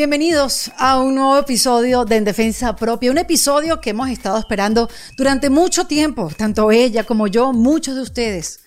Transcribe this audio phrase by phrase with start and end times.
[0.00, 4.88] Bienvenidos a un nuevo episodio de En Defensa Propia, un episodio que hemos estado esperando
[5.14, 8.60] durante mucho tiempo, tanto ella como yo, muchos de ustedes.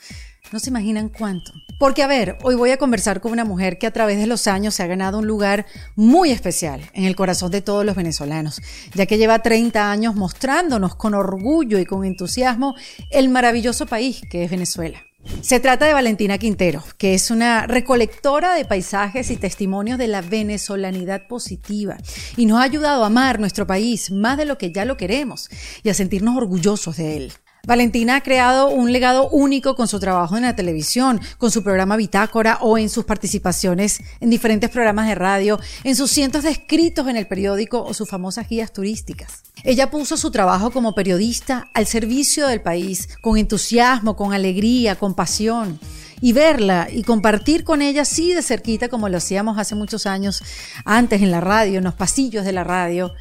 [0.52, 1.52] No se imaginan cuánto.
[1.80, 4.46] Porque a ver, hoy voy a conversar con una mujer que a través de los
[4.46, 5.66] años se ha ganado un lugar
[5.96, 8.62] muy especial en el corazón de todos los venezolanos,
[8.94, 12.76] ya que lleva 30 años mostrándonos con orgullo y con entusiasmo
[13.10, 15.02] el maravilloso país que es Venezuela.
[15.42, 20.22] Se trata de Valentina Quintero, que es una recolectora de paisajes y testimonios de la
[20.22, 21.98] venezolanidad positiva
[22.38, 25.50] y nos ha ayudado a amar nuestro país más de lo que ya lo queremos
[25.84, 27.34] y a sentirnos orgullosos de él.
[27.66, 31.96] Valentina ha creado un legado único con su trabajo en la televisión, con su programa
[31.96, 37.08] Bitácora o en sus participaciones en diferentes programas de radio, en sus cientos de escritos
[37.08, 39.44] en el periódico o sus famosas guías turísticas.
[39.64, 45.14] Ella puso su trabajo como periodista al servicio del país, con entusiasmo, con alegría, con
[45.14, 45.80] pasión.
[46.20, 50.44] Y verla y compartir con ella así de cerquita como lo hacíamos hace muchos años
[50.84, 53.14] antes en la radio, en los pasillos de la radio,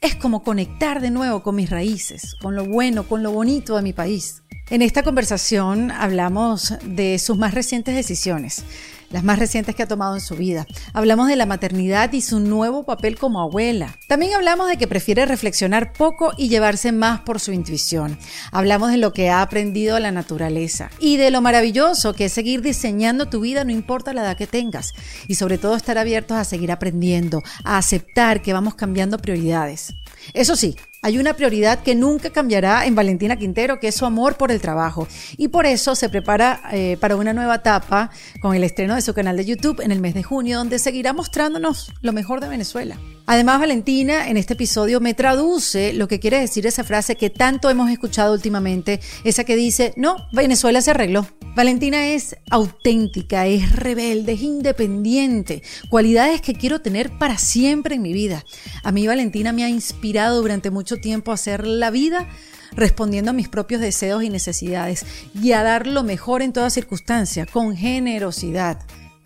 [0.00, 3.82] es como conectar de nuevo con mis raíces, con lo bueno, con lo bonito de
[3.82, 4.42] mi país.
[4.70, 8.64] En esta conversación hablamos de sus más recientes decisiones,
[9.10, 10.66] las más recientes que ha tomado en su vida.
[10.92, 13.96] Hablamos de la maternidad y su nuevo papel como abuela.
[14.06, 18.18] También hablamos de que prefiere reflexionar poco y llevarse más por su intuición.
[18.52, 22.62] Hablamos de lo que ha aprendido la naturaleza y de lo maravilloso que es seguir
[22.62, 24.92] diseñando tu vida no importa la edad que tengas
[25.26, 29.94] y sobre todo estar abiertos a seguir aprendiendo, a aceptar que vamos cambiando prioridades.
[30.34, 34.36] Eso sí, hay una prioridad que nunca cambiará en Valentina Quintero, que es su amor
[34.36, 35.06] por el trabajo.
[35.36, 38.10] Y por eso se prepara eh, para una nueva etapa
[38.40, 41.12] con el estreno de su canal de YouTube en el mes de junio, donde seguirá
[41.12, 42.98] mostrándonos lo mejor de Venezuela.
[43.30, 47.68] Además, Valentina en este episodio me traduce lo que quiere decir esa frase que tanto
[47.68, 51.26] hemos escuchado últimamente, esa que dice, no, Venezuela se arregló.
[51.54, 58.14] Valentina es auténtica, es rebelde, es independiente, cualidades que quiero tener para siempre en mi
[58.14, 58.44] vida.
[58.82, 62.26] A mí Valentina me ha inspirado durante mucho tiempo a hacer la vida
[62.72, 67.46] respondiendo a mis propios deseos y necesidades y a dar lo mejor en toda circunstancia,
[67.46, 68.78] con generosidad.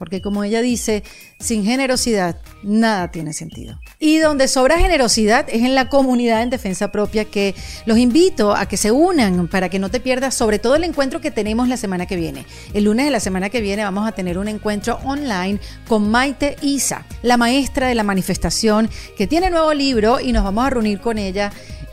[0.03, 1.05] Porque como ella dice,
[1.39, 3.79] sin generosidad nada tiene sentido.
[4.01, 7.55] Y donde sobra generosidad es en la comunidad en defensa propia que
[7.87, 11.21] los invito a que se unan para que no te pierdas sobre todo el encuentro
[11.21, 12.47] que tenemos la semana que viene.
[12.75, 16.57] El lunes de la semana que viene vamos a tener un encuentro online con Maite
[16.62, 20.99] Isa, la maestra de la manifestación que tiene nuevo libro y nos vamos a reunir
[20.99, 21.53] con ella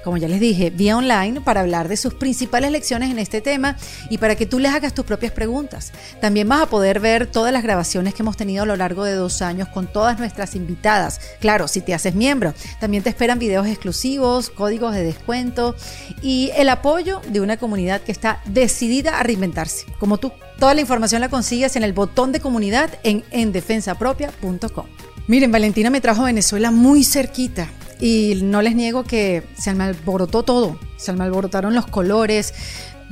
[0.10, 3.78] como ya les dije, vía online para hablar de sus principales lecciones en este tema
[4.10, 5.92] y para que tú les hagas tus propias preguntas.
[6.20, 9.14] También vas a poder ver todas las grabaciones que hemos tenido a lo largo de
[9.14, 11.22] dos años con todas nuestras invitadas.
[11.40, 15.76] Claro, si te haces miembro, también te esperan videos exclusivos, códigos de descuento
[16.24, 20.32] y el apoyo de una comunidad que está decidida a reinventarse, como tú.
[20.58, 24.88] Toda la información la consigues en el botón de comunidad en endefensapropia.com.
[25.28, 27.70] Miren, Valentina me trajo Venezuela muy cerquita
[28.00, 32.54] y no les niego que se me alborotó todo, se me alborotaron los colores,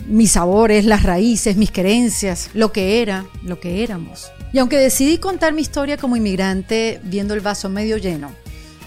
[0.08, 4.31] mis sabores, las raíces, mis creencias, lo que era, lo que éramos.
[4.53, 8.31] Y aunque decidí contar mi historia como inmigrante viendo el vaso medio lleno,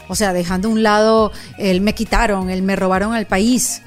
[0.09, 3.83] o sea, dejando a un lado el me quitaron, el me robaron al país,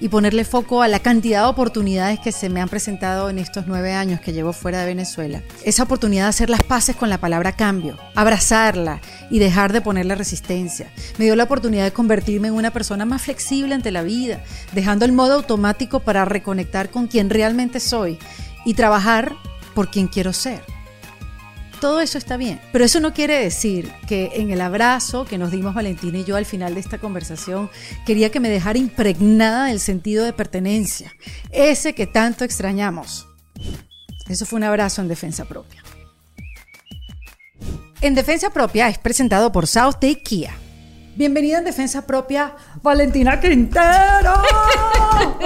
[0.00, 3.66] y ponerle foco a la cantidad de oportunidades que se me han presentado en estos
[3.66, 5.42] nueve años que llevo fuera de Venezuela.
[5.64, 9.00] Esa oportunidad de hacer las paces con la palabra cambio, abrazarla
[9.30, 10.90] y dejar de ponerle resistencia.
[11.18, 14.42] Me dio la oportunidad de convertirme en una persona más flexible ante la vida,
[14.72, 18.18] dejando el modo automático para reconectar con quien realmente soy
[18.64, 19.34] y trabajar
[19.74, 20.77] por quien quiero ser
[21.78, 22.60] todo eso está bien.
[22.72, 26.36] Pero eso no quiere decir que en el abrazo que nos dimos Valentina y yo
[26.36, 27.70] al final de esta conversación,
[28.06, 31.12] quería que me dejara impregnada del sentido de pertenencia,
[31.50, 33.26] ese que tanto extrañamos.
[34.28, 35.82] Eso fue un abrazo en defensa propia.
[38.00, 40.16] En defensa propia es presentado por South Day
[41.18, 43.82] Bienvenida en defensa propia, Valentina Quintero.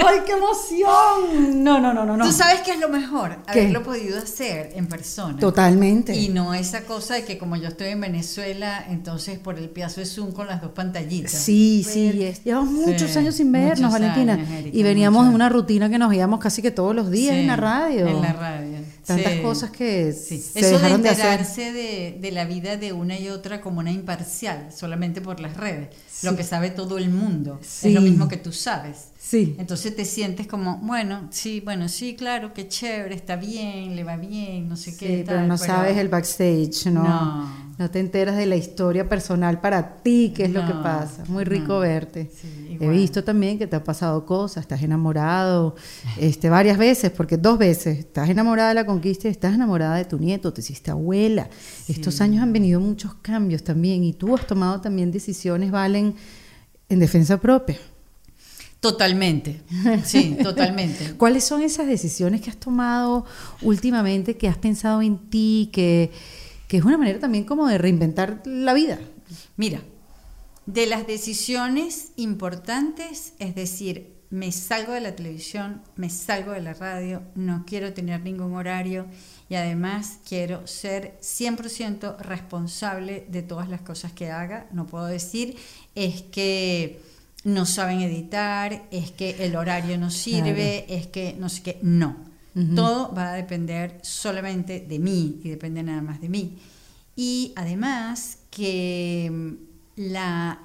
[0.07, 1.63] ¡Ay, qué emoción!
[1.63, 2.25] No, no, no, no, no.
[2.25, 5.39] Tú sabes qué es lo mejor, haberlo podido hacer en persona.
[5.39, 6.15] Totalmente.
[6.15, 9.99] Y no esa cosa de que como yo estoy en Venezuela, entonces por el piazo
[9.99, 11.31] de Zoom con las dos pantallitas.
[11.31, 12.11] Sí, sí,
[12.45, 14.37] llevamos muchos años sin vernos, Valentina.
[14.71, 17.55] y veníamos de una rutina que nos veíamos casi que todos los días en la
[17.55, 18.05] radio.
[18.05, 18.72] En la radio.
[19.05, 23.29] Tantas cosas que se Eso dejaron de enterarse de, de, la vida de una y
[23.29, 25.89] otra como una imparcial, solamente por las redes.
[26.23, 27.59] Lo que sabe todo el mundo.
[27.61, 29.12] Es lo mismo que tú sabes.
[29.25, 29.55] Sí.
[29.57, 34.17] Entonces te sientes como, bueno, sí, bueno, sí, claro, qué chévere, está bien, le va
[34.17, 35.23] bien, no sé Sí, qué.
[35.25, 37.03] pero no sabes el backstage, ¿no?
[37.03, 37.63] No.
[37.79, 41.23] No te enteras de la historia personal para ti, qué es lo que pasa.
[41.29, 41.79] Muy rico no.
[41.79, 42.29] verte.
[42.39, 45.75] Sí, He visto también que te ha pasado cosas, estás enamorado
[46.19, 50.05] este, varias veces, porque dos veces estás enamorada de la conquista y estás enamorada de
[50.05, 51.49] tu nieto, te hiciste abuela.
[51.87, 56.13] Estos años han venido muchos cambios también y tú has tomado también decisiones, Valen,
[56.89, 57.77] en defensa propia.
[58.83, 59.61] Totalmente,
[60.03, 61.13] sí, totalmente.
[61.15, 63.25] ¿Cuáles son esas decisiones que has tomado
[63.61, 66.11] últimamente, que has pensado en ti, que,
[66.67, 68.99] que es una manera también como de reinventar la vida?
[69.55, 69.79] Mira,
[70.65, 76.73] de las decisiones importantes, es decir, me salgo de la televisión, me salgo de la
[76.73, 79.05] radio, no quiero tener ningún horario
[79.47, 84.67] y además quiero ser 100% responsable de todas las cosas que haga.
[84.73, 85.55] No puedo decir
[85.95, 87.12] es que
[87.43, 91.79] no saben editar, es que el horario no sirve, es que no sé qué.
[91.81, 92.17] No,
[92.75, 96.57] todo va a depender solamente de mí y depende nada más de mí.
[97.15, 99.53] Y además que mm,
[100.11, 100.59] la,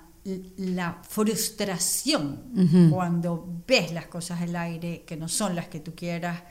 [0.58, 6.42] la frustración cuando ves las cosas al aire que no son las que tú quieras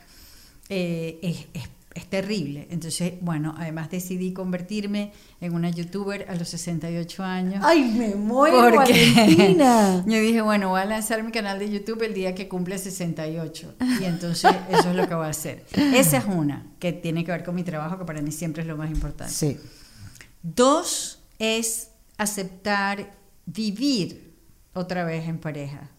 [0.69, 2.67] eh, es, es- es terrible.
[2.69, 5.11] Entonces, bueno, además decidí convertirme
[5.41, 7.63] en una youtuber a los 68 años.
[7.65, 10.03] ¡Ay, me muero, Porque Valentina!
[10.07, 13.75] yo dije, bueno, voy a lanzar mi canal de YouTube el día que cumple 68.
[13.99, 15.65] Y entonces eso es lo que voy a hacer.
[15.73, 18.67] Esa es una, que tiene que ver con mi trabajo, que para mí siempre es
[18.67, 19.33] lo más importante.
[19.33, 19.57] Sí.
[20.43, 23.15] Dos es aceptar
[23.47, 24.35] vivir
[24.73, 25.89] otra vez en pareja.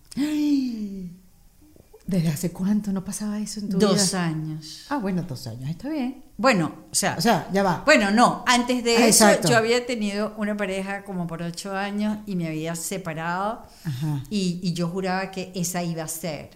[2.08, 4.25] ¿Desde hace cuánto no pasaba eso en tu Dos vida?
[4.25, 4.87] años.
[4.88, 6.25] Ah, bueno, dos años, está bien.
[6.38, 7.82] Bueno, o sea, O sea, ya va.
[7.84, 9.50] bueno, no, antes de Ah, eso exacto.
[9.50, 14.25] yo había tenido una pareja como por ocho años y me había separado Ajá.
[14.31, 16.50] y, y yo juraba que esa iba a ser.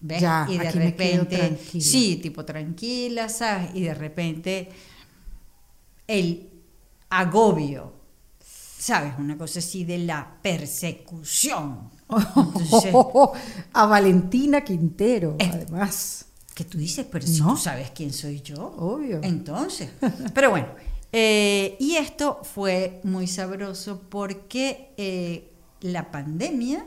[0.00, 0.20] ¿Ves?
[0.20, 3.70] Ya, y de aquí repente, sí, tipo tranquila, ¿sabes?
[3.74, 4.68] Y de repente
[6.06, 6.50] el
[7.10, 7.94] agobio,
[8.78, 9.14] ¿sabes?
[9.18, 11.90] Una cosa así de la persecución.
[12.10, 12.92] Entonces,
[13.72, 16.26] a Valentina Quintero, además.
[16.54, 17.50] que tú dices, pero si No.
[17.50, 18.74] tú sabes quién soy yo.
[18.78, 19.20] Obvio.
[19.22, 19.90] Entonces,
[20.34, 20.68] pero bueno,
[21.12, 25.50] eh, y esto fue muy sabroso porque eh,
[25.80, 26.84] la pandemia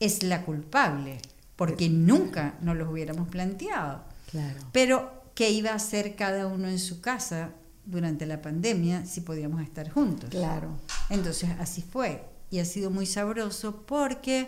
[0.00, 1.18] es la culpable,
[1.56, 4.02] porque nunca nos los hubiéramos planteado.
[4.30, 4.60] Claro.
[4.72, 7.50] Pero, ¿qué iba a hacer cada uno en su casa
[7.86, 10.28] durante la pandemia si podíamos estar juntos?
[10.30, 10.68] Claro.
[11.08, 12.24] Entonces, así fue.
[12.54, 14.46] Y ha sido muy sabroso porque,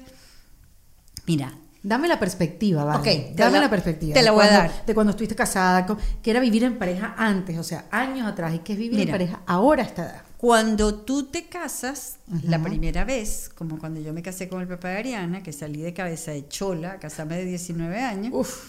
[1.26, 2.98] mira, Dame la perspectiva, ¿vale?
[2.98, 4.14] Ok, te Dame la- la, perspectiva.
[4.14, 4.86] te la voy a dar.
[4.86, 5.86] De cuando estuviste casada,
[6.20, 9.10] que era vivir en pareja antes, o sea, años atrás, y que es vivir Mira.
[9.10, 10.22] en pareja ahora a esta edad.
[10.36, 12.40] Cuando tú te casas, Ajá.
[12.44, 15.80] la primera vez, como cuando yo me casé con el papá de Ariana, que salí
[15.80, 18.64] de cabeza de chola, a casarme de 19 años, Uf.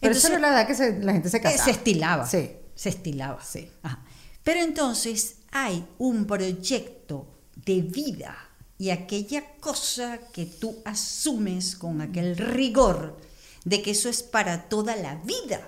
[0.00, 1.64] Pero Entonces- esa no es la edad que se- la gente se eh, casaba.
[1.64, 2.26] se estilaba.
[2.26, 2.50] Sí.
[2.74, 3.42] Se estilaba.
[3.44, 3.70] Sí.
[3.82, 4.02] Ajá.
[4.42, 7.26] Pero entonces hay un proyecto
[7.66, 8.34] de vida
[8.82, 13.16] y aquella cosa que tú asumes con aquel rigor
[13.64, 15.60] de que eso es para toda la vida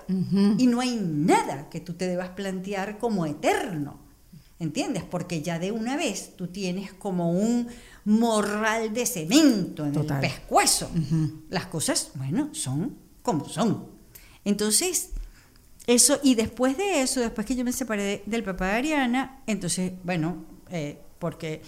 [0.57, 3.99] y no hay nada que tú te debas plantear como eterno.
[4.59, 5.03] ¿Entiendes?
[5.03, 7.67] Porque ya de una vez tú tienes como un
[8.03, 10.21] morral de cemento en Total.
[10.23, 10.89] el pescuezo.
[11.49, 13.85] Las cosas, bueno, son como son.
[14.43, 15.11] Entonces,
[15.87, 19.41] eso, y después de eso, después que yo me separé de- del papá de Ariana,
[19.47, 21.61] entonces, bueno, eh, porque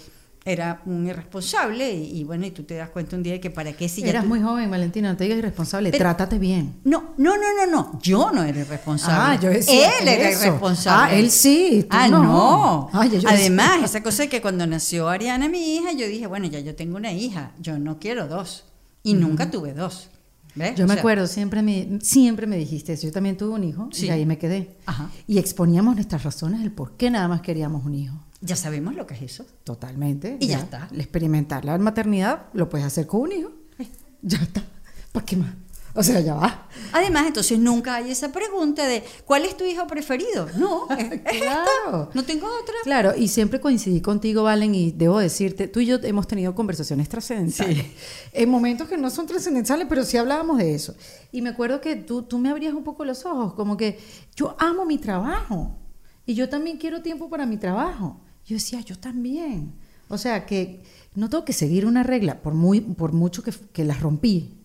[0.50, 3.50] era un irresponsable y, y bueno, y tú te das cuenta un día de que
[3.52, 6.40] para qué si ya Eras tú- muy joven, Valentina, no te digas irresponsable, Pero- trátate
[6.40, 6.76] bien.
[6.84, 9.36] No, no, no, no, no, yo no era irresponsable.
[9.36, 10.46] Ah, yo decía Él era eso.
[10.48, 11.14] irresponsable.
[11.16, 12.24] Ah, él sí, tú Ah, no.
[12.24, 12.90] no.
[12.94, 16.08] Ay, yo- yo Además, decía- esa cosa de que cuando nació Ariana, mi hija, yo
[16.08, 18.64] dije, bueno, ya yo tengo una hija, yo no quiero dos.
[19.04, 20.10] Y nunca tuve dos.
[20.58, 20.76] ¿Ves?
[20.76, 23.08] Yo O me sea, acuerdo, siempre me, siempre me dijiste eso.
[23.08, 24.08] Yo también tuve un hijo Sí.
[24.08, 24.76] y ahí me quedé.
[24.86, 25.10] Ajá.
[25.28, 28.24] Y exponíamos nuestras razones del por qué nada más queríamos un hijo.
[28.42, 29.46] Ya sabemos lo que es eso.
[29.64, 30.38] Totalmente.
[30.40, 30.88] Y ya está.
[30.92, 33.52] El experimentar la maternidad lo puedes hacer con un hijo.
[34.24, 34.64] Ya está.
[35.12, 35.52] ¿Para qué más?
[35.98, 36.70] O sea, ya va.
[36.94, 40.48] Además, entonces nunca hay esa pregunta de ¿cuál es tu hijo preferido?
[40.56, 41.32] No, es, es esta.
[41.32, 42.12] Claro.
[42.14, 42.76] No tengo otra.
[42.84, 47.10] Claro, y siempre coincidí contigo, Valen, y debo decirte, tú y yo hemos tenido conversaciones
[47.10, 47.84] trascendentales.
[48.32, 50.94] En momentos que no son trascendentales, pero sí hablábamos de eso.
[51.32, 54.00] Y me acuerdo que tú, tú me abrías un poco los ojos, como que
[54.36, 55.76] yo amo mi trabajo.
[56.28, 58.22] Y yo también quiero tiempo para mi trabajo.
[58.46, 59.74] Yo decía, yo también.
[60.10, 60.84] O sea, que
[61.16, 64.57] no tengo que seguir una regla, por, muy, por mucho que, que las rompí.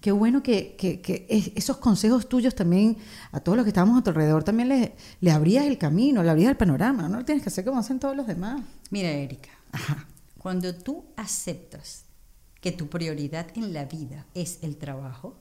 [0.00, 2.96] Qué bueno que, que- que es- esos consejos tuyos también,
[3.32, 6.30] a todos los que estábamos a tu alrededor, también le, le abrías el camino, le
[6.30, 7.08] abrías el panorama.
[7.08, 8.62] No lo tienes que hacer como hacen todos los demás.
[8.90, 10.06] Mira, Erika, Ajá.
[10.38, 12.04] cuando tú aceptas
[12.60, 15.36] que tu prioridad en la vida es el trabajo,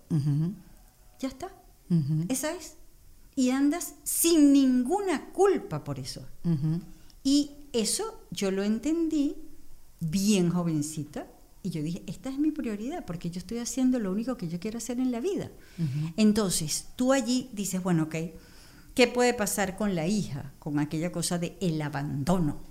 [1.19, 1.47] ya está.
[1.89, 2.75] ujú, Esa es.
[3.35, 6.25] Y andas sin ninguna culpa por eso.
[7.23, 9.35] Y eso yo lo entendí
[9.99, 11.27] bien jovencita.
[11.67, 14.57] Y yo dije, esta es mi prioridad, porque yo estoy haciendo lo único que yo
[14.57, 15.51] quiero hacer en la vida.
[16.15, 18.15] Entonces, tú allí dices, bueno, ok,
[18.95, 20.53] ¿qué puede pasar con la hija?
[20.59, 22.61] Con aquella cosa de el abandono,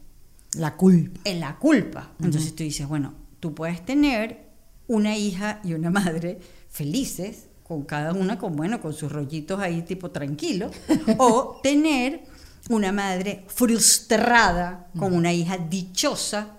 [0.54, 1.20] La culpa.
[1.24, 2.12] en la culpa.
[2.20, 4.48] Entonces tú dices, bueno, tú puedes tener
[4.86, 9.82] una hija y una madre felices, con cada una con, bueno, con sus rollitos ahí
[9.82, 10.70] tipo tranquilo,
[11.18, 12.24] o tener
[12.70, 16.56] una madre frustrada con una hija dichosa,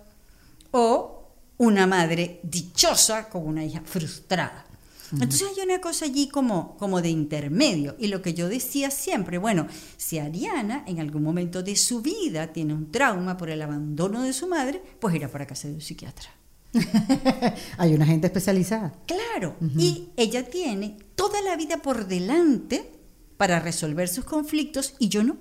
[0.69, 1.16] o
[1.57, 4.65] una madre dichosa con una hija frustrada.
[5.13, 7.95] Entonces hay una cosa allí como, como de intermedio.
[7.97, 12.47] Y lo que yo decía siempre, bueno, si Ariana en algún momento de su vida
[12.47, 15.81] tiene un trauma por el abandono de su madre, pues irá para casa de un
[15.81, 16.29] psiquiatra.
[17.77, 18.93] Hay una gente especializada.
[19.05, 22.91] Claro, y ella tiene toda la vida por delante
[23.37, 25.37] para resolver sus conflictos y yo no,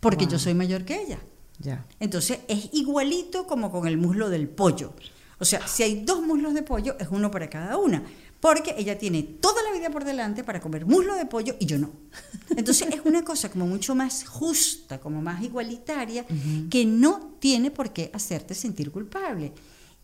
[0.00, 0.32] porque Wow.
[0.32, 1.18] yo soy mayor que ella.
[1.60, 1.84] Ya.
[2.00, 4.92] Entonces es igualito como con el muslo del pollo.
[5.40, 8.02] O sea, si hay dos muslos de pollo, es uno para cada una.
[8.40, 11.76] Porque ella tiene toda la vida por delante para comer muslo de pollo y yo
[11.78, 11.90] no.
[12.56, 16.24] Entonces es una cosa como mucho más justa, como más igualitaria,
[16.70, 19.52] que no tiene por qué hacerte sentir culpable.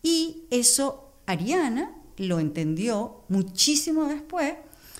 [0.03, 4.53] Y eso Ariana lo entendió muchísimo después.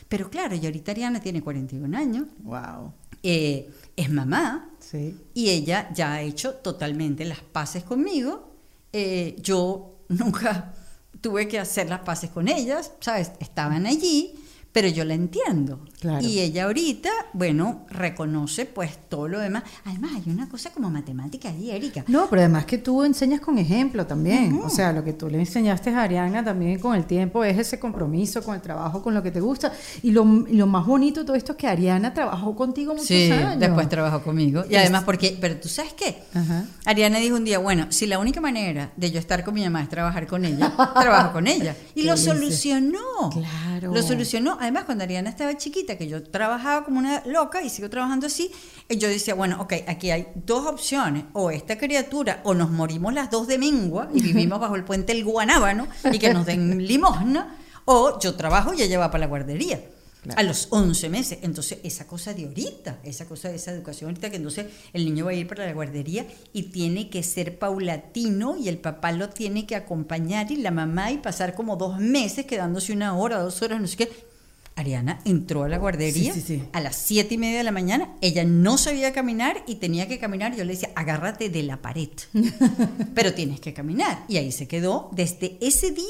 [0.07, 2.93] Pero claro, y ahorita Ariana tiene 41 años, Wow.
[3.23, 5.15] eh, es mamá, Sí.
[5.33, 8.51] y ella ya ha hecho totalmente las paces conmigo.
[8.93, 10.73] Eh, yo nunca
[11.21, 13.31] tuve que hacer las paces con ellas, ¿sabes?
[13.39, 14.35] Estaban allí,
[14.71, 15.85] pero yo la entiendo.
[15.99, 16.25] Claro.
[16.25, 19.63] Y ella ahorita, bueno, reconoce pues todo lo demás.
[19.85, 22.03] Además, hay una cosa como matemática allí, Erika.
[22.07, 24.59] No, pero además que tú enseñas con ejemplo también.
[24.63, 27.79] O sea, lo que tú le enseñaste a Ariana también con el tiempo es ese
[27.79, 29.71] compromiso con el trabajo, con lo que te gusta.
[30.03, 33.31] Y lo, lo más bonito de todo esto es que Ariana trabajó contigo muchos Sí,
[33.31, 33.59] años.
[33.59, 34.63] después trabajó conmigo.
[34.69, 36.21] Y además, porque, pero tú sabes qué?
[36.33, 36.65] Ajá.
[36.85, 39.81] Ariana dijo un día, bueno, si la única manera de yo estar con mi mamá
[39.81, 41.75] es trabajar con ella, trabajo con ella.
[41.95, 42.99] Y lo solucionó.
[43.31, 43.93] Claro.
[43.93, 44.57] Lo solucionó.
[44.59, 48.51] Además, cuando Ariana estaba chiquita, que yo trabajaba como una loca y sigo trabajando así,
[48.89, 51.25] eh, yo decía, bueno, ok, aquí hay dos opciones.
[51.33, 55.13] O esta criatura, o nos morimos las dos de mengua y vivimos bajo el puente
[55.13, 59.27] El Guanábano y que nos den limosna, o yo trabajo y ella va para la
[59.27, 59.79] guardería.
[60.23, 60.39] Claro.
[60.39, 61.39] A los 11 meses.
[61.43, 65.25] Entonces, esa cosa de ahorita, esa cosa de esa educación ahorita, que entonces el niño
[65.25, 69.29] va a ir para la guardería y tiene que ser paulatino y el papá lo
[69.29, 73.61] tiene que acompañar y la mamá y pasar como dos meses quedándose una hora, dos
[73.61, 74.34] horas, no sé qué.
[74.75, 76.63] Ariana entró a la guardería Sí, sí, sí.
[76.73, 78.13] a las siete y media de la mañana.
[78.21, 80.55] Ella no sabía caminar y tenía que caminar.
[80.55, 82.09] Yo le decía, agárrate de la pared.
[83.15, 84.25] Pero tienes que caminar.
[84.27, 86.05] Y ahí se quedó desde ese día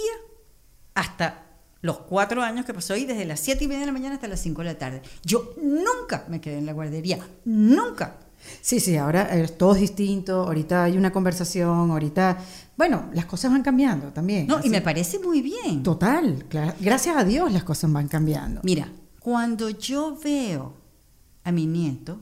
[0.93, 1.43] hasta
[1.81, 4.27] los cuatro años que pasó ahí, desde las siete y media de la mañana hasta
[4.27, 5.01] las cinco de la tarde.
[5.23, 7.19] Yo nunca me quedé en la guardería.
[7.45, 8.17] Nunca.
[8.61, 12.37] Sí, sí, ahora eh, todo es distinto, ahorita hay una conversación, ahorita,
[12.77, 14.47] bueno, las cosas van cambiando también.
[14.47, 15.83] No, así- y me parece muy bien.
[15.83, 16.45] Total,
[16.79, 18.61] gracias a Dios las cosas van cambiando.
[18.63, 20.73] Mira, cuando yo veo
[21.43, 22.19] a mi nieto,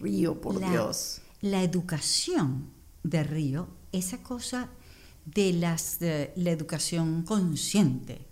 [0.00, 1.20] Río, por la, Dios.
[1.42, 2.66] la educación
[3.02, 4.68] de Río, esa cosa
[5.26, 8.26] de las de la educación consciente.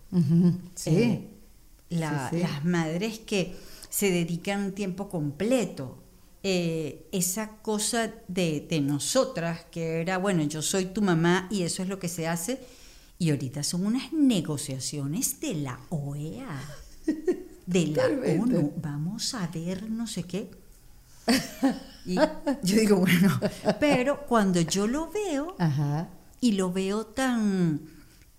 [0.75, 0.91] Sí.
[0.91, 1.31] Eh,
[1.91, 2.43] la- Sí, sí.
[2.43, 3.55] Las madres que
[3.91, 6.03] se dedican tiempo completo.
[6.43, 11.83] Eh, esa cosa de, de nosotras, que era, bueno, yo soy tu mamá y eso
[11.83, 12.61] es lo que se hace,
[13.19, 16.61] y ahorita son unas negociaciones de la OEA,
[17.67, 18.41] de la Totalmente.
[18.59, 20.51] ONU, vamos a ver no sé qué.
[22.07, 23.39] Y yo digo, bueno,
[23.81, 26.09] pero cuando yo lo veo, Ajá.
[26.41, 27.81] y lo veo tan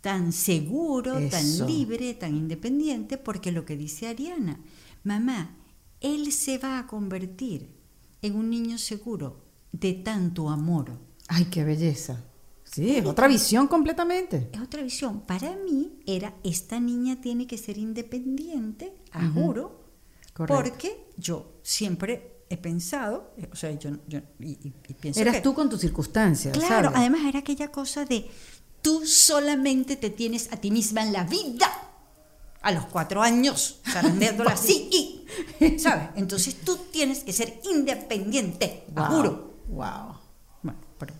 [0.01, 1.29] tan seguro, Eso.
[1.29, 4.57] tan libre, tan independiente, porque lo que dice Ariana,
[5.03, 5.57] mamá,
[5.99, 7.67] él se va a convertir
[8.21, 10.91] en un niño seguro de tanto amor.
[11.27, 12.23] Ay, qué belleza.
[12.63, 14.49] Sí, es otra visión completamente.
[14.53, 15.21] Es otra visión.
[15.21, 19.85] Para mí era, esta niña tiene que ser independiente, a juro,
[20.33, 20.61] Correcto.
[20.63, 25.35] porque yo siempre he pensado, eh, o sea, yo, yo- y, y- y pienso Eras
[25.37, 26.55] que- tú con tus circunstancias.
[26.57, 26.99] Claro, ¿sabes?
[26.99, 28.29] además era aquella cosa de
[28.81, 31.67] tú solamente te tienes a ti misma en la vida.
[32.61, 33.79] A los cuatro años,
[34.51, 34.89] así
[35.61, 36.09] y, ¿sabes?
[36.15, 39.53] Entonces tú tienes que ser independiente, Wow, juro.
[39.69, 40.15] Wow.
[40.63, 41.13] Bueno, pero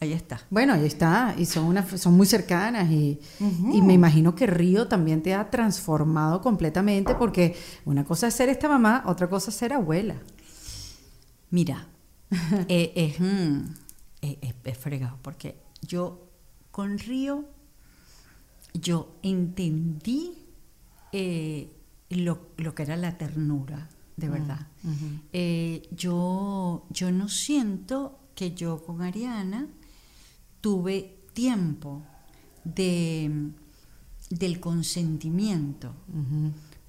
[0.00, 0.40] ahí está.
[0.50, 4.88] Bueno, ahí está, y son, una, son muy cercanas y, y me imagino que Río
[4.88, 9.56] también te ha transformado completamente porque una cosa es ser esta mamá, otra cosa es
[9.56, 10.16] ser abuela.
[11.50, 11.86] Mira,
[12.68, 13.72] eh, mm,
[14.20, 16.26] es- es- es fregado, porque yo
[16.72, 17.44] con Río
[18.74, 20.34] yo entendí
[21.12, 21.70] eh,
[22.10, 24.66] lo, lo que era la ternura, de Mm, verdad.
[25.32, 29.68] Eh, yo, yo no siento que yo con Ariana
[30.60, 32.02] tuve tiempo
[32.64, 33.50] de,
[34.30, 35.94] del consentimiento,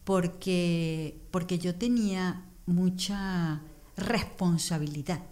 [0.04, 3.62] porque, porque yo tenía mucha
[3.98, 5.24] responsabilidad.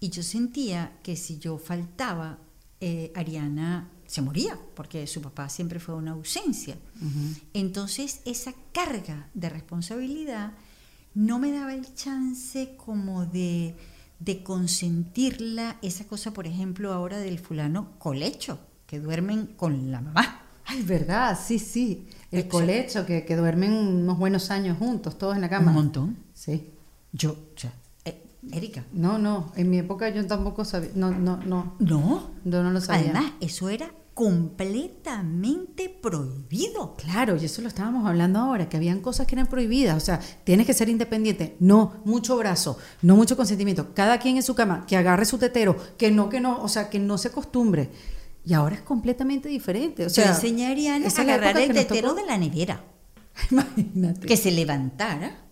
[0.00, 2.38] Y yo sentía que si yo faltaba,
[2.80, 6.76] eh, Ariana se moría, porque su papá siempre fue una ausencia.
[7.52, 10.52] Entonces esa carga de responsabilidad
[11.14, 13.76] no me daba el chance como de,
[14.18, 20.42] de consentirla, esa cosa, por ejemplo, ahora del fulano colecho, que duermen con la mamá.
[20.66, 22.08] Ay, verdad, sí, sí.
[22.30, 22.58] El Exacto.
[22.58, 25.70] colecho, que, que duermen unos buenos años juntos, todos en la cama.
[25.70, 26.18] Un montón.
[26.32, 26.70] Sí.
[27.12, 27.72] Yo, o sea,
[28.52, 32.30] Erika, No, no, en mi época yo tampoco sabía, no, no, no, no.
[32.44, 33.10] yo no lo sabía.
[33.10, 36.94] Además, eso era completamente prohibido.
[36.94, 40.20] Claro, y eso lo estábamos hablando ahora, que habían cosas que eran prohibidas, o sea,
[40.44, 44.86] tienes que ser independiente, no mucho brazo, no mucho consentimiento, cada quien en su cama,
[44.86, 47.90] que agarre su tetero, que no, que no, o sea, que no se acostumbre.
[48.46, 52.38] Y ahora es completamente diferente, o sea, Yo enseñé a agarrar el tetero de la
[52.38, 52.84] nevera,
[53.50, 54.26] Imagínate.
[54.26, 55.43] que se levantara,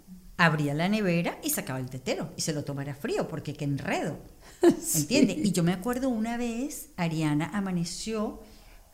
[0.45, 4.19] abría la nevera y sacaba el tetero y se lo tomara frío, porque qué enredo.
[4.95, 5.39] ¿Entiendes?
[5.39, 8.41] Y yo me acuerdo una vez, Ariana amaneció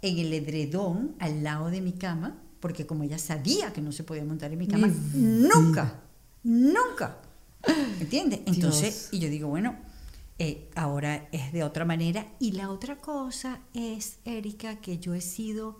[0.02, 4.04] en el edredón al lado de mi cama, porque como ella sabía que no se
[4.04, 6.02] podía montar en mi cama, Mi nunca,
[6.42, 7.18] nunca.
[8.00, 8.40] ¿Entiendes?
[8.46, 9.12] Entonces, Dios.
[9.12, 9.76] y yo digo, bueno,
[10.38, 12.26] eh, ahora es de otra manera.
[12.38, 15.78] Y la otra cosa es, Erika, que yo he sido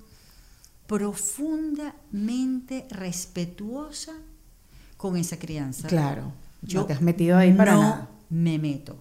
[0.86, 4.14] profundamente respetuosa
[4.98, 5.88] con esa crianza.
[5.88, 8.08] Claro, Yo no te has metido ahí para no nada.
[8.28, 8.98] me meto.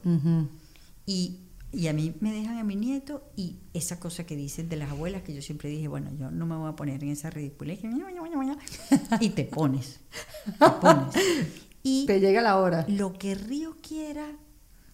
[1.06, 1.40] Y,
[1.74, 4.92] y a mí me dejan a mi nieto y esa cosa que dicen de las
[4.92, 7.80] abuelas que yo siempre dije, bueno, yo no me voy a poner en esa ridiculez.
[9.20, 10.00] Y te pones.
[10.60, 11.16] Te pones.
[11.84, 12.86] Y Te llega la hora.
[12.90, 14.26] lo que Río quiera,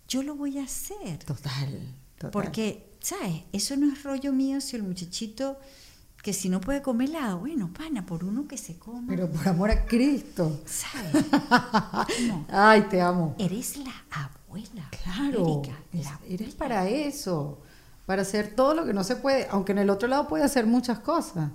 [0.07, 1.17] yo lo voy a hacer.
[1.25, 1.79] Total,
[2.19, 2.29] total.
[2.31, 3.41] Porque, ¿sabes?
[3.51, 5.57] Eso no es rollo mío si el muchachito
[6.23, 9.05] que si no puede comer helado, bueno, pana, por uno que se coma.
[9.09, 10.61] Pero por amor a Cristo.
[10.65, 11.25] ¿Sabes?
[12.27, 12.45] No.
[12.49, 13.35] Ay, te amo.
[13.37, 14.89] Eres la abuela.
[15.03, 17.61] Claro, Erika, la eres para eso,
[18.05, 20.65] para hacer todo lo que no se puede, aunque en el otro lado puede hacer
[20.65, 21.51] muchas cosas,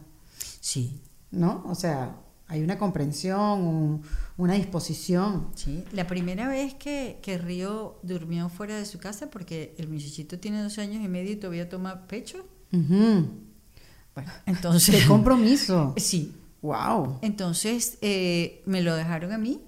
[0.60, 1.62] Sí, ¿no?
[1.66, 4.02] O sea, hay una comprensión, un-
[4.37, 5.48] una disposición.
[5.54, 5.85] sí.
[5.92, 10.62] La primera vez que, que Río durmió fuera de su casa, porque el muchachito tiene
[10.62, 12.46] dos años y medio y todavía toma pecho.
[12.72, 13.47] Ujú.
[14.18, 14.94] Bueno, entonces.
[14.94, 15.94] Qué compromiso.
[15.98, 16.35] Sí.
[16.61, 17.20] Wow.
[17.22, 19.61] Entonces eh, me lo dejaron a mí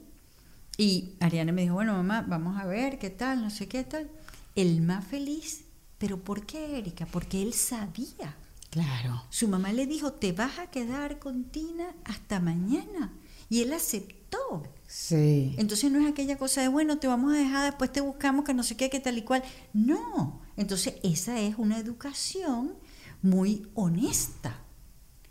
[0.77, 4.11] y Ariana me dijo, bueno, mamá, vamos a ver qué tal, no sé qué tal.
[4.57, 5.65] El más feliz,
[5.99, 7.07] pero ¿por qué, Erika?
[7.07, 8.35] Porque él sabía.
[8.71, 9.23] Claro.
[9.31, 13.13] Su mamá le dijo, te vas a quedar con Tina hasta mañana.
[13.49, 14.65] Y él aceptó.
[14.89, 15.55] Sí.
[15.59, 18.55] Entonces no es aquella cosa de, bueno, te vamos a dejar, después te buscamos, que
[18.55, 19.45] no sé qué, que tal y cual.
[19.73, 20.41] No.
[20.57, 22.75] Entonces esa es una educación
[23.23, 24.59] muy honesta.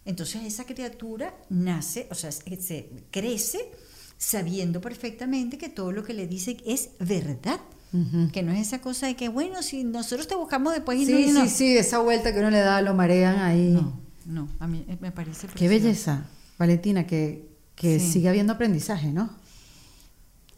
[0.06, 3.60] Entonces esa criatura nace, o sea, se crece
[4.18, 7.60] sabiendo perfectamente que todo lo que le dicen es verdad.
[8.34, 11.32] Que no es esa cosa de que, bueno, si nosotros te buscamos después y Sí,
[11.34, 11.46] no, no.
[11.46, 13.70] sí, sí, esa vuelta que uno le da, lo marean ahí.
[13.72, 15.70] No, no, a mí eh, me parece Qué precioso.
[15.84, 16.26] belleza,
[16.60, 18.12] Valentina, que, que Sí.
[18.12, 19.32] sigue habiendo aprendizaje, ¿no?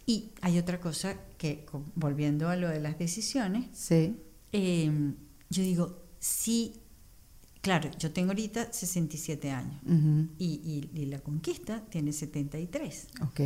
[0.06, 1.66] Y hay otra cosa que,
[1.96, 4.18] volviendo a lo de las decisiones, Sí.
[4.52, 4.92] eh,
[5.50, 6.74] yo digo, sí,
[7.62, 10.28] claro, yo tengo ahorita 67 años Ujú.
[10.40, 13.08] y, y- y la conquista tiene 73.
[13.22, 13.40] Ok.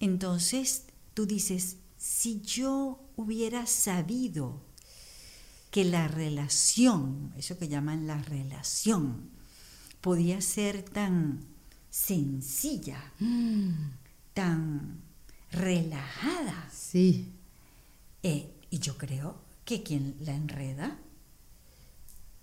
[0.00, 4.60] Entonces tú dices, si yo hubiera sabido
[5.70, 9.30] que la relación, eso que llaman la relación,
[10.00, 11.44] podía ser tan
[11.90, 13.12] sencilla,
[14.34, 15.00] tan
[15.50, 17.32] relajada, Sí.
[18.22, 20.98] eh, y yo creo que quien la enreda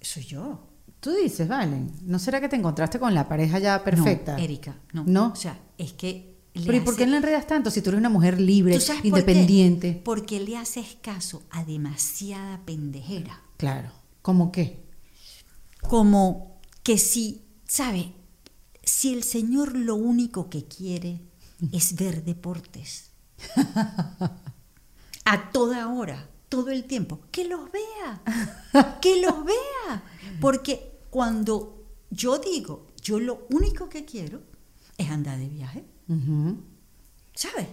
[0.01, 0.67] soy yo.
[1.03, 4.37] Tú dices, Valen, ¿no será que te encontraste con la pareja ya perfecta?
[4.37, 5.03] No, Erika, no.
[5.05, 5.33] ¿No?
[5.33, 6.37] O sea, es que...
[6.53, 8.79] le Pero ¿y por qué hace- la enredas tanto si tú eres una mujer libre,
[9.03, 10.01] independiente?
[10.05, 13.41] Porque le haces caso a demasiada pendejera.
[13.57, 13.91] Claro.
[14.21, 14.81] ¿Cómo qué?
[15.81, 18.13] Como que si, ¿sabe?
[18.81, 21.19] Si el Señor lo único que quiere
[21.73, 23.11] es ver deportes.
[25.25, 27.19] A toda hora, todo el tiempo.
[27.31, 28.21] Que los vea.
[29.01, 30.03] Que los vea.
[30.39, 34.41] Porque cuando yo digo, yo lo único que quiero
[34.97, 35.85] es andar de viaje.
[37.35, 37.67] ¿sabes?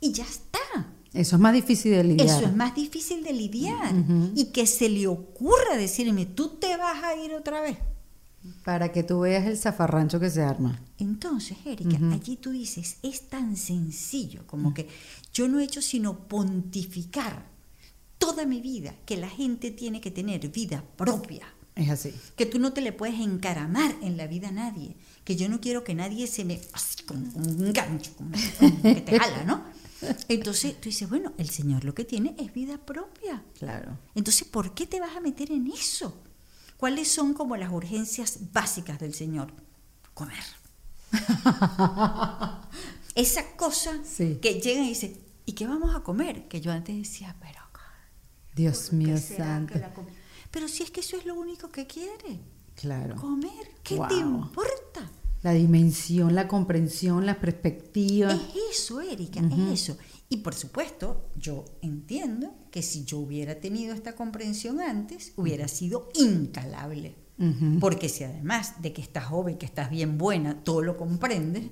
[0.00, 0.94] Y ya está.
[1.12, 2.26] Eso es más difícil de lidiar.
[2.26, 3.94] Eso es más difícil de lidiar.
[4.34, 7.76] Y que se le ocurra decirme, tú te vas a ir otra vez.
[8.64, 10.80] Para que tú veas el zafarrancho que se arma.
[10.96, 14.88] Entonces, Erika, allí tú dices, es tan sencillo como que
[15.34, 17.44] yo no he hecho sino pontificar
[18.16, 21.46] toda mi vida que la gente tiene que tener vida propia.
[21.76, 22.14] Es así.
[22.36, 24.96] Que tú no te le puedes encaramar en la vida a nadie.
[25.24, 26.58] Que yo no quiero que nadie se me.
[26.72, 28.12] así como, un gancho,
[28.82, 29.62] que te jala, ¿no?
[30.28, 33.42] Entonces tú dices, bueno, el Señor lo que tiene es vida propia.
[33.58, 33.98] Claro.
[34.14, 36.22] Entonces, ¿por qué te vas a meter en eso?
[36.78, 39.52] ¿Cuáles son como las urgencias básicas del Señor?
[40.14, 40.44] Comer.
[43.14, 46.48] Esa cosa que llega y dice, ¿y qué vamos a comer?
[46.48, 47.60] Que yo antes decía, pero...
[48.54, 49.74] Dios mío santo.
[50.56, 52.40] Pero si es que eso es lo único que quiere.
[52.76, 53.14] Claro.
[53.16, 53.74] Comer.
[53.82, 55.06] ¿Qué te importa?
[55.42, 58.32] La dimensión, la comprensión, la perspectiva.
[58.32, 59.98] Es eso, Erika, es eso.
[60.30, 66.08] Y por supuesto, yo entiendo que si yo hubiera tenido esta comprensión antes, hubiera sido
[66.14, 67.14] incalable.
[67.78, 71.64] Porque si además de que estás joven, que estás bien buena, todo lo comprendes,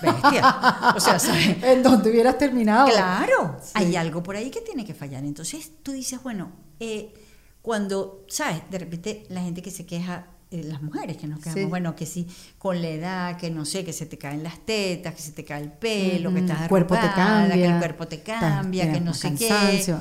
[0.00, 0.94] bestia.
[0.94, 1.56] o sea, ¿sabes?
[1.64, 2.86] En donde hubieras terminado.
[2.86, 5.24] Claro, hay algo por ahí que tiene que fallar.
[5.24, 7.12] Entonces tú dices, bueno, eh,
[7.62, 8.62] cuando, ¿sabes?
[8.70, 12.04] De repente la gente que se queja eh, las mujeres que nos quedamos, bueno, que
[12.04, 12.26] sí,
[12.58, 15.46] con la edad, que no sé, que se te caen las tetas, que se te
[15.46, 19.14] cae el pelo, que estás cuerpo te cambia, que el cuerpo te cambia, que no
[19.14, 19.96] sé qué.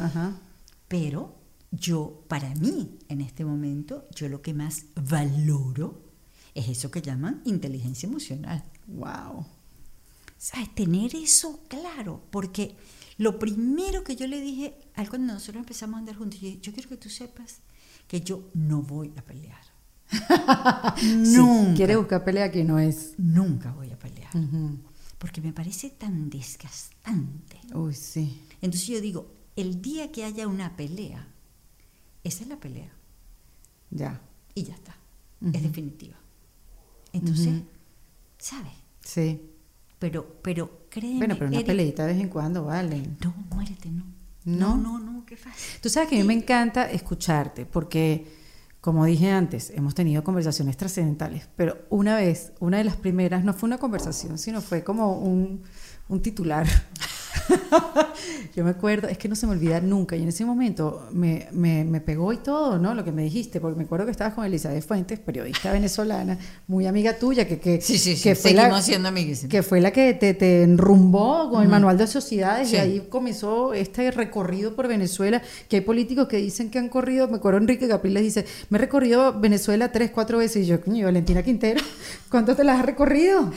[0.90, 1.36] Pero
[1.72, 6.02] yo, para mí, en este momento, yo lo que más valoro
[6.54, 8.62] es eso que llaman inteligencia emocional.
[8.88, 9.46] Wow.
[10.38, 10.76] ¿Sabes?
[10.76, 12.76] Tener eso claro, porque
[13.22, 16.50] lo primero que yo le dije a él cuando nosotros empezamos a andar juntos, yo,
[16.60, 17.60] yo quiero que tú sepas
[18.08, 19.62] que yo no voy a pelear.
[21.04, 21.76] nunca.
[21.76, 23.14] quiere buscar pelea que no es.
[23.20, 24.32] Nunca voy a pelear.
[25.20, 27.60] Porque me parece tan desgastante.
[27.76, 28.42] Uy, sí.
[28.60, 31.28] Entonces yo digo, el día que haya una pelea,
[32.24, 32.92] esa es la pelea.
[33.92, 34.20] Ya.
[34.56, 34.98] Y ya está.
[35.54, 36.18] Es definitiva.
[37.14, 37.62] Entonces,
[38.40, 38.74] ¿sabes?
[39.04, 39.48] Sí.
[40.00, 41.18] Pero, pero créeme.
[41.18, 43.02] Bueno, pero una peleita de vez en cuando vale.
[43.24, 44.06] No, muérete, no.
[44.44, 45.80] No, no, no, qué fácil.
[45.82, 48.26] Tú sabes que a mí me encanta escucharte, porque
[48.82, 53.54] como dije antes, hemos tenido conversaciones trascendentales, pero una vez, una de las primeras, no
[53.54, 55.62] fue una conversación, sino fue como un,
[56.10, 56.68] un titular
[58.56, 61.48] yo me acuerdo, es que no se me olvida nunca, y en ese momento me,
[61.52, 62.94] me, pegó y todo, ¿no?
[62.94, 66.38] Lo que me dijiste, porque me acuerdo que estabas con Elizabeth Fuentes, periodista venezolana,
[66.68, 69.10] muy amiga tuya, que, que, sí, sí, que fue la, siendo
[69.50, 73.74] Que fue la que te, te enrumbó con el manual de sociedades, y ahí comenzó
[73.74, 77.88] este recorrido por Venezuela, que hay políticos que dicen que han corrido, me acuerdo Enrique
[77.88, 81.82] Capriles dice, me he recorrido Venezuela tres, cuatro veces, y yo, coño, Valentina Quintero,
[82.30, 83.52] ¿cuánto te las has recorrido?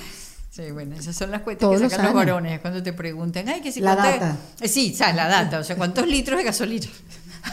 [0.55, 3.73] Sí, bueno, esas son las cuentas que sacan los, varones cuando te preguntan, ay, que
[3.73, 4.37] si La data.
[4.61, 6.87] Eh, sí, sabes, la data, o sea, ¿cuántos litros de gasolina?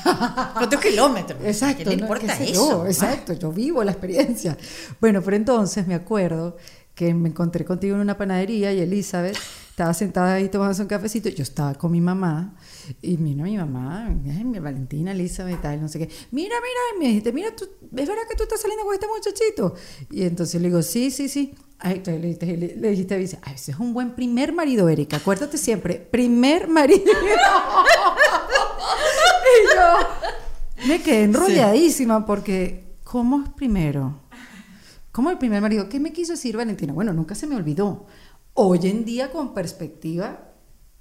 [0.53, 1.39] ¿Cuántos kilómetros?
[1.43, 1.83] Exacto.
[1.83, 2.85] ¿Qué le importa eso?
[2.85, 4.55] exacto, yo vivo la experiencia.
[4.99, 6.57] Bueno, pero entonces me acuerdo
[6.93, 9.35] que me encontré contigo en una panadería y Elizabeth
[9.71, 11.27] estaba sentada ahí tomando un cafecito.
[11.29, 12.53] Yo estaba con mi mamá
[13.01, 16.09] y mira mi mamá, mi Valentina, Elizabeth, tal, no sé qué.
[16.29, 19.07] Mira, mira, y me dijiste, mira, tú, ¿es verdad que tú estás saliendo con este
[19.07, 19.73] muchachito?
[20.11, 21.55] Y entonces le digo, sí, sí, sí.
[21.83, 25.17] Ay, le, dijiste, le, le dijiste, dice, Ay, ese es un buen primer marido, Erika.
[25.17, 27.03] Acuérdate siempre, primer marido.
[29.51, 34.21] y yo me quedé enrolladísima porque, ¿cómo es primero?
[35.11, 35.89] ¿Cómo el primer marido?
[35.89, 36.93] ¿Qué me quiso decir Valentina?
[36.93, 38.05] Bueno, nunca se me olvidó.
[38.53, 40.51] Hoy en día, con perspectiva,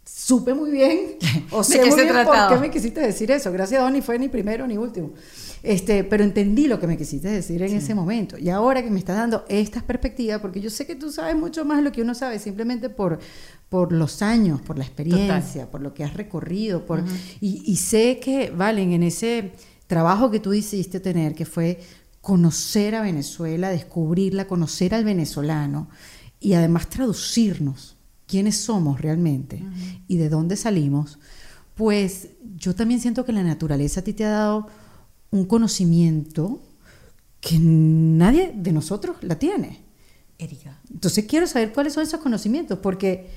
[0.04, 1.16] supe muy bien,
[1.50, 3.52] o sé muy bien por qué me quisiste decir eso.
[3.52, 5.12] Gracias a Dios ni fue ni primero ni último.
[5.62, 8.38] Este, pero entendí lo que me quisiste decir en ese momento.
[8.38, 11.64] Y ahora que me estás dando estas perspectivas, porque yo sé que tú sabes mucho
[11.64, 13.18] más de lo que uno sabe, simplemente por,
[13.68, 17.04] por los años, por la experiencia, por lo que has recorrido, por,
[17.40, 19.52] y, y sé que, Valen, en ese
[19.86, 21.80] trabajo que tú hiciste tener, que fue
[22.20, 25.88] conocer a Venezuela, descubrirla, conocer al venezolano
[26.38, 27.96] y además traducirnos
[28.26, 29.62] quiénes somos realmente
[30.06, 31.18] y de dónde salimos,
[31.74, 34.68] pues yo también siento que la naturaleza a ti te ha dado
[35.30, 36.60] un conocimiento
[37.40, 39.80] que nadie de nosotros la tiene.
[40.38, 40.78] Erika.
[40.90, 43.28] Entonces quiero saber cuáles son esos conocimientos, porque,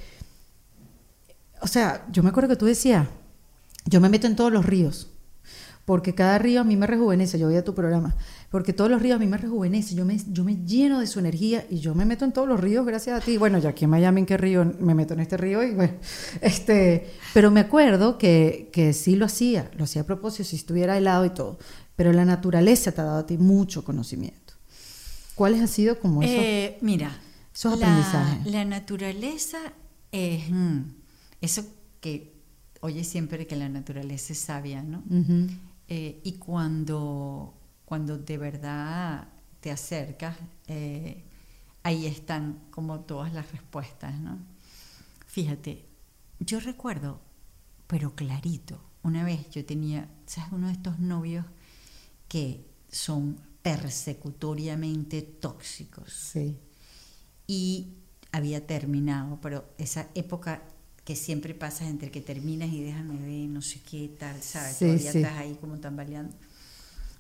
[1.61, 3.07] o sea, yo me acuerdo que tú decías,
[3.85, 5.09] yo me meto en todos los ríos,
[5.85, 8.15] porque cada río a mí me rejuvenece, yo voy a tu programa,
[8.49, 11.19] porque todos los ríos a mí me rejuvenecen, yo me, yo me lleno de su
[11.19, 13.37] energía y yo me meto en todos los ríos gracias a ti.
[13.37, 14.63] Bueno, ya aquí en Miami, ¿en qué río?
[14.79, 15.93] Me meto en este río y bueno,
[16.41, 20.97] este, pero me acuerdo que, que sí lo hacía, lo hacía a propósito, si estuviera
[20.97, 21.57] helado y todo,
[21.95, 24.53] pero la naturaleza te ha dado a ti mucho conocimiento.
[25.35, 27.19] ¿Cuáles han sido como esos, eh, mira,
[27.53, 28.45] esos aprendizajes?
[28.45, 29.57] La naturaleza
[30.11, 30.81] es mm,
[31.41, 31.65] eso
[32.01, 32.33] que
[32.81, 35.03] oye siempre que la naturaleza es sabia, ¿no?
[35.87, 37.53] Eh, y cuando
[37.85, 39.27] cuando de verdad
[39.59, 40.35] te acercas,
[40.67, 41.23] eh,
[41.83, 44.39] ahí están como todas las respuestas, ¿no?
[45.27, 45.85] Fíjate,
[46.39, 47.21] yo recuerdo,
[47.87, 50.51] pero clarito, una vez yo tenía, ¿sabes?
[50.51, 51.45] Uno de estos novios
[52.33, 56.11] que son persecutoriamente tóxicos.
[56.11, 56.57] Sí.
[57.45, 57.89] Y
[58.31, 60.63] había terminado, pero esa época
[61.05, 64.77] que siempre pasa entre que terminas y déjame ver, no sé qué tal, ¿sabes?
[64.77, 65.17] Sí, Todavía sí.
[65.19, 66.35] estás ahí como tambaleando.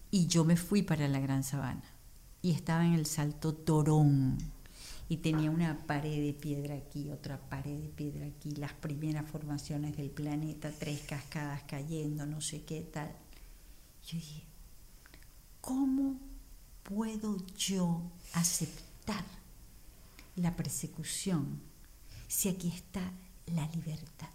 [0.09, 1.83] Y yo me fui para la Gran Sabana
[2.41, 4.39] y estaba en el Salto Torón
[5.09, 9.95] y tenía una pared de piedra aquí, otra pared de piedra aquí, las primeras formaciones
[9.95, 13.11] del planeta, tres cascadas cayendo, no sé qué tal.
[14.07, 14.52] Yo dije,
[15.63, 16.19] ¿cómo
[16.83, 18.01] puedo yo
[18.33, 19.23] aceptar
[20.35, 21.61] la persecución
[22.27, 23.01] si aquí está
[23.47, 24.27] la libertad?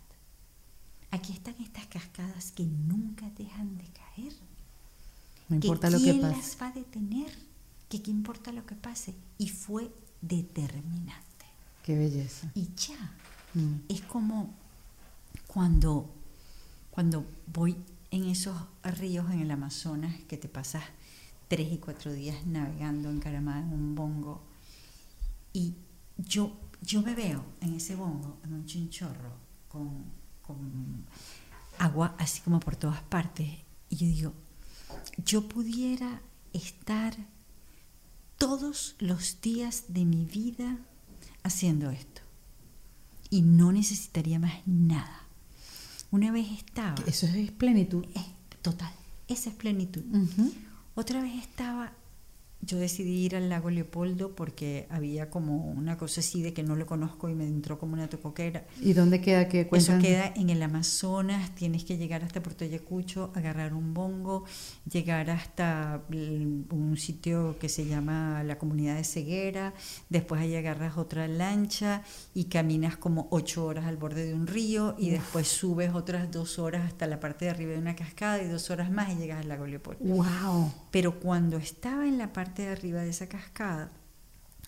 [1.10, 4.32] Aquí están estas cascadas que nunca dejan de caer.
[5.50, 6.36] No importa que lo que quién pase.
[6.36, 7.30] las va a detener,
[7.90, 9.14] que qué importa lo que pase.
[9.36, 9.90] Y fue
[10.22, 11.44] determinante.
[11.84, 12.50] Qué belleza.
[12.54, 13.12] Y ya,
[13.54, 13.76] Mm.
[13.88, 14.54] es como
[15.46, 16.14] cuando,
[16.90, 17.76] cuando voy
[18.10, 20.84] en esos ríos en el Amazonas que te pasas
[21.48, 24.42] tres y cuatro días navegando encaramada en un bongo
[25.52, 25.74] y
[26.18, 29.32] yo, yo me veo en ese bongo, en un chinchorro,
[29.68, 30.04] con,
[30.42, 31.04] con
[31.78, 33.48] agua así como por todas partes
[33.88, 34.32] y yo digo,
[35.24, 36.20] yo pudiera
[36.52, 37.16] estar
[38.36, 40.76] todos los días de mi vida
[41.42, 42.22] haciendo esto
[43.30, 45.22] y no necesitaría más nada.
[46.10, 48.04] Una vez estaba, Eso es plenitud.
[48.14, 48.24] es
[48.62, 48.92] total,
[49.28, 50.02] esa es plenitud.
[50.10, 50.52] Ujú.
[50.98, 51.92] Otra vez estaba,
[52.60, 56.74] yo decidí ir al lago Leopoldo porque había como una cosa así de que no
[56.74, 58.66] lo conozco y me entró como una tocoquera.
[58.80, 63.30] ¿Y dónde queda que Eso queda en el Amazonas, tienes que llegar hasta Puerto Ayacucho,
[63.34, 64.44] agarrar un bongo,
[64.90, 69.74] llegar hasta un sitio que se llama la comunidad de Ceguera,
[70.08, 72.02] después ahí agarras otra lancha
[72.34, 76.58] y caminas como ocho horas al borde de un río y después subes otras dos
[76.58, 79.40] horas hasta la parte de arriba de una cascada y dos horas más y llegas
[79.40, 80.04] al lago Leopoldo.
[80.04, 80.72] Wow.
[80.90, 83.90] Pero cuando estaba en la parte de arriba de esa cascada,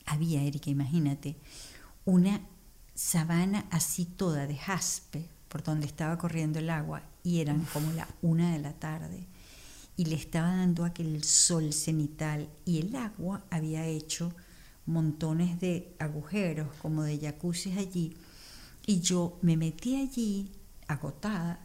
[0.07, 1.37] había, Erika, imagínate,
[2.05, 2.41] una
[2.95, 8.09] sabana así toda de jaspe por donde estaba corriendo el agua y eran como la
[8.23, 9.27] una de la tarde
[9.97, 14.33] y le estaba dando aquel sol cenital y el agua había hecho
[14.87, 18.17] montones de agujeros como de jacuzzis allí
[18.87, 20.51] y yo me metí allí
[20.89, 21.61] agotada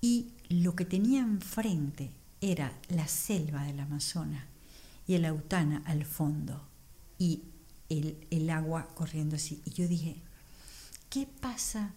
[0.00, 4.49] y lo que tenía enfrente era la selva del Amazonas
[5.06, 6.66] y el Autana al fondo
[7.18, 7.42] y
[7.88, 9.62] el, el agua corriendo así.
[9.64, 10.22] Y yo dije,
[11.08, 11.92] ¿qué pasa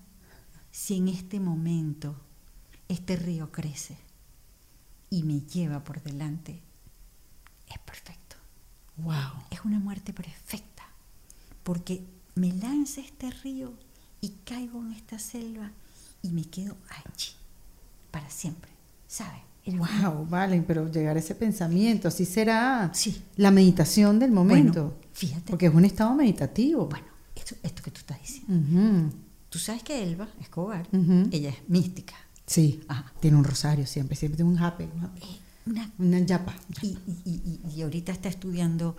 [0.71, 2.15] si en este momento
[2.87, 3.97] este río crece
[5.09, 6.61] y me lleva por delante?
[7.67, 8.35] Es perfecto.
[8.97, 9.43] Wow.
[9.51, 10.83] Es una muerte perfecta,
[11.63, 13.73] porque me lanza este río
[14.21, 15.71] y caigo en esta selva
[16.21, 17.33] y me quedo allí
[18.11, 18.71] para siempre,
[19.07, 19.41] ¿sabes?
[19.65, 23.21] Wow, vale, pero llegar a ese pensamiento, así será Sí.
[23.37, 24.81] la meditación del momento.
[24.83, 25.49] Bueno, fíjate.
[25.51, 26.87] Porque es un estado meditativo.
[26.87, 29.13] Bueno, esto, esto que tú estás diciendo.
[29.49, 30.87] Tú sabes que Elba Escobar,
[31.31, 32.15] ella es mística.
[32.45, 33.13] Sí, Ajá.
[33.21, 36.53] tiene un rosario siempre, siempre tiene un jape, un jape, Eh, una una yapa.
[36.81, 36.87] y,
[37.25, 38.97] y- y- y ahorita está estudiando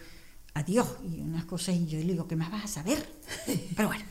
[0.55, 3.07] a Dios y unas cosas y yo le digo, ¿qué más vas a saber?
[3.77, 4.05] Pero bueno,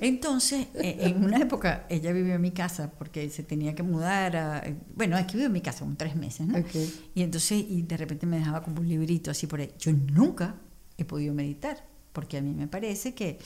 [0.00, 4.36] entonces eh, en una época ella vivió en mi casa porque se tenía que mudar
[4.36, 4.64] a,
[4.94, 6.58] bueno, aquí vivió en mi casa como tres meses, ¿no?
[7.14, 9.72] Y entonces y de repente me dejaba como un librito así por ahí.
[9.78, 10.56] Yo nunca
[10.98, 13.38] he podido meditar porque a mí me parece que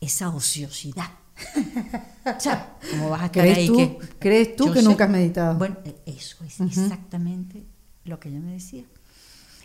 [0.00, 1.10] esa ociosidad.
[2.36, 4.88] o sea, ¿cómo vas a estar ¿Crees ahí tú, que ¿crees tú yo que sé-
[4.88, 5.58] nunca has meditado?
[5.58, 7.64] Bueno, e- eso es exactamente
[8.04, 8.84] lo que ella me decía.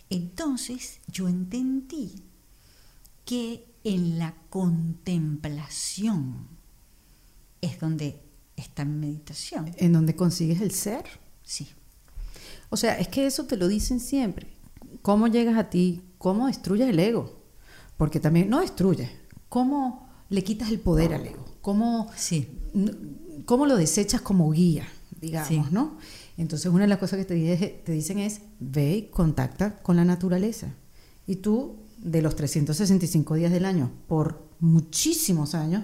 [0.10, 2.16] Entonces yo entendí
[3.26, 6.48] que en la contemplación
[7.62, 8.22] es donde
[8.56, 9.72] está mi meditación.
[9.78, 11.04] en donde consigues el ser.
[11.44, 11.68] Sí,
[12.70, 14.48] O sea, es que eso te lo dicen siempre.
[15.02, 16.02] ¿Cómo llegas a ti?
[16.18, 17.42] ¿Cómo destruyes el ego?
[17.98, 19.10] Porque también no destruyes.
[19.50, 21.46] ¿Cómo le quitas el poder al ego?
[21.62, 22.48] ¿Cómo, sí,
[23.46, 24.88] cómo lo desechas como guía,
[25.20, 25.62] digamos, Sí.
[25.72, 25.98] ¿no?
[26.38, 30.06] Entonces, una de las cosas que te, te dicen es, ve y contacta con la
[30.06, 30.74] naturaleza.
[31.28, 35.84] Y tú, de los 365 días del año, por muchísimos años,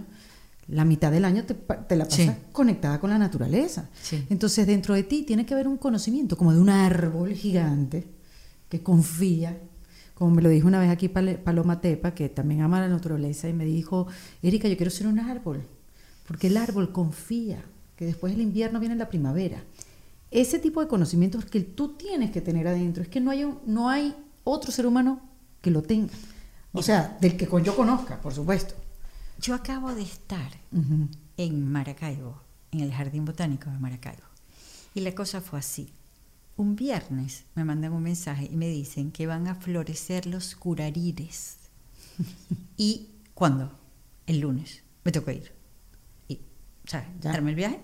[0.67, 1.53] la mitad del año te,
[1.95, 2.31] la pasas Sí.
[2.51, 3.89] conectada con la naturaleza.
[4.01, 4.25] Sí.
[4.29, 8.07] Entonces, dentro de ti tiene que haber un conocimiento, como de un árbol gigante
[8.69, 9.59] que confía,
[10.15, 13.53] como me lo dijo una vez aquí Paloma Tepa, que también ama la naturaleza, y
[13.53, 14.07] me dijo,
[14.41, 15.61] Erika, yo quiero ser un árbol,
[16.27, 17.63] porque el árbol confía
[17.95, 19.63] que después del invierno viene la primavera.
[20.31, 23.59] Ese tipo de conocimientos que tú tienes que tener adentro, es que no hay, un-
[23.67, 25.21] no hay otro ser humano
[25.65, 26.13] que lo tenga.
[26.73, 28.75] O sea, del que yo conozca, por supuesto.
[29.39, 30.51] Yo acabo de estar
[31.37, 32.39] en Maracaibo,
[32.71, 34.27] en el Jardín Botánico de Maracaibo.
[34.93, 35.91] Y la cosa fue así.
[36.55, 41.57] Un viernes me mandan un mensaje y me dicen que van a florecer los curarires.
[42.77, 43.71] ¿Y cuándo?
[44.27, 44.83] El lunes.
[45.03, 45.51] Me tocó ir.
[46.27, 46.41] Y,
[46.85, 47.07] ¿sabes?
[47.21, 47.81] Darme el viaje.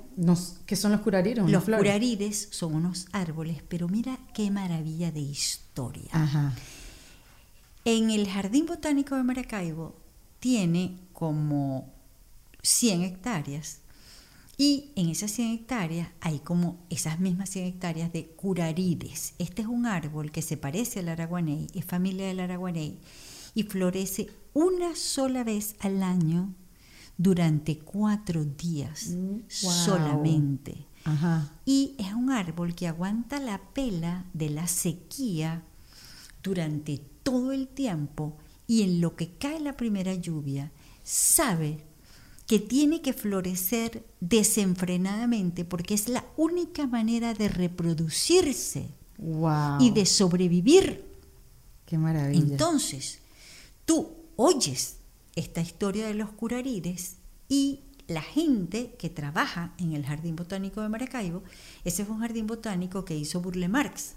[0.67, 1.50] ¿Qué son los curarires?
[1.50, 6.12] Los curarires son unos árboles, pero mira qué maravilla de historia.
[6.12, 6.54] Ajá.
[7.84, 9.96] En el Jardín Botánico de Maracaibo
[10.39, 11.91] tiene como
[12.62, 13.80] 100 hectáreas
[14.58, 19.34] y en esas 100 hectáreas hay como esas mismas 100 hectáreas de curarides.
[19.39, 23.00] Este es un árbol que se parece al araguaney, es familia del araguaney
[23.56, 26.54] y florece una sola vez al año
[27.17, 30.86] durante cuatro días Mm, solamente.
[31.04, 31.52] Ajá.
[31.65, 35.63] Y es un árbol que aguanta la pela de la sequía
[36.44, 40.72] durante todo el tiempo y en lo que cae la primera lluvia
[41.04, 41.84] sabe
[42.48, 49.80] que tiene que florecer desenfrenadamente porque es la única manera de reproducirse Wow.
[49.80, 51.06] y de sobrevivir.
[51.86, 52.42] Qué maravilla.
[52.42, 53.20] Entonces,
[53.86, 54.98] tú oyes
[55.36, 60.90] esta historia de los curarires y la gente que trabaja en el Jardín Botánico de
[60.90, 61.44] Maracaibo,
[61.86, 64.14] ese fue un jardín botánico que hizo Burle Marx,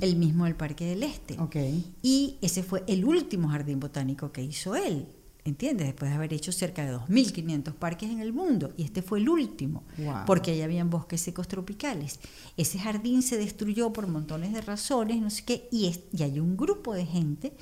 [0.00, 1.38] El mismo del Parque del Este.
[1.40, 1.56] Ok.
[2.02, 5.06] Y ese fue el último jardín botánico que hizo él,
[5.44, 5.86] ¿entiendes?
[5.86, 8.72] Después de haber hecho cerca de 2.500 parques en el mundo.
[8.76, 10.24] Y este fue el último, Wow.
[10.26, 12.20] porque allá habían bosques secos tropicales.
[12.56, 16.38] Ese jardín se destruyó por montones de razones, no sé qué, y, es- y hay
[16.38, 17.52] un grupo de gente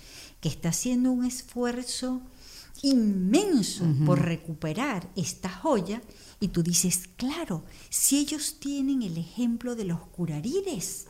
[0.40, 2.22] que está haciendo un esfuerzo
[2.83, 6.02] inmenso por recuperar esta joya.
[6.40, 11.07] Y tú dices, claro, si ellos tienen el ejemplo de los curarires,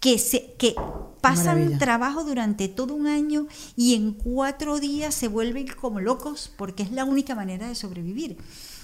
[0.00, 0.74] que, se, que
[1.20, 1.78] pasan Maravilla.
[1.78, 6.92] trabajo durante todo un año y en cuatro días se vuelven como locos porque es
[6.92, 8.36] la única manera de sobrevivir.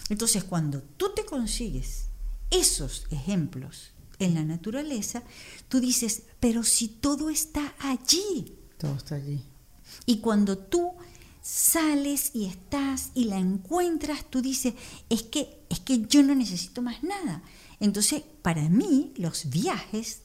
[0.08, 2.06] Entonces, cuando tú te consigues
[2.50, 5.22] esos ejemplos en la naturaleza,
[5.68, 8.56] tú dices, pero si todo está allí.
[8.78, 9.42] Todo está allí.
[10.06, 10.92] Y cuando tú
[11.40, 14.74] sales y estás y la encuentras, tú dices,
[15.08, 17.42] es que, es que yo no necesito más nada.
[17.80, 20.22] Entonces, para mí, los viajes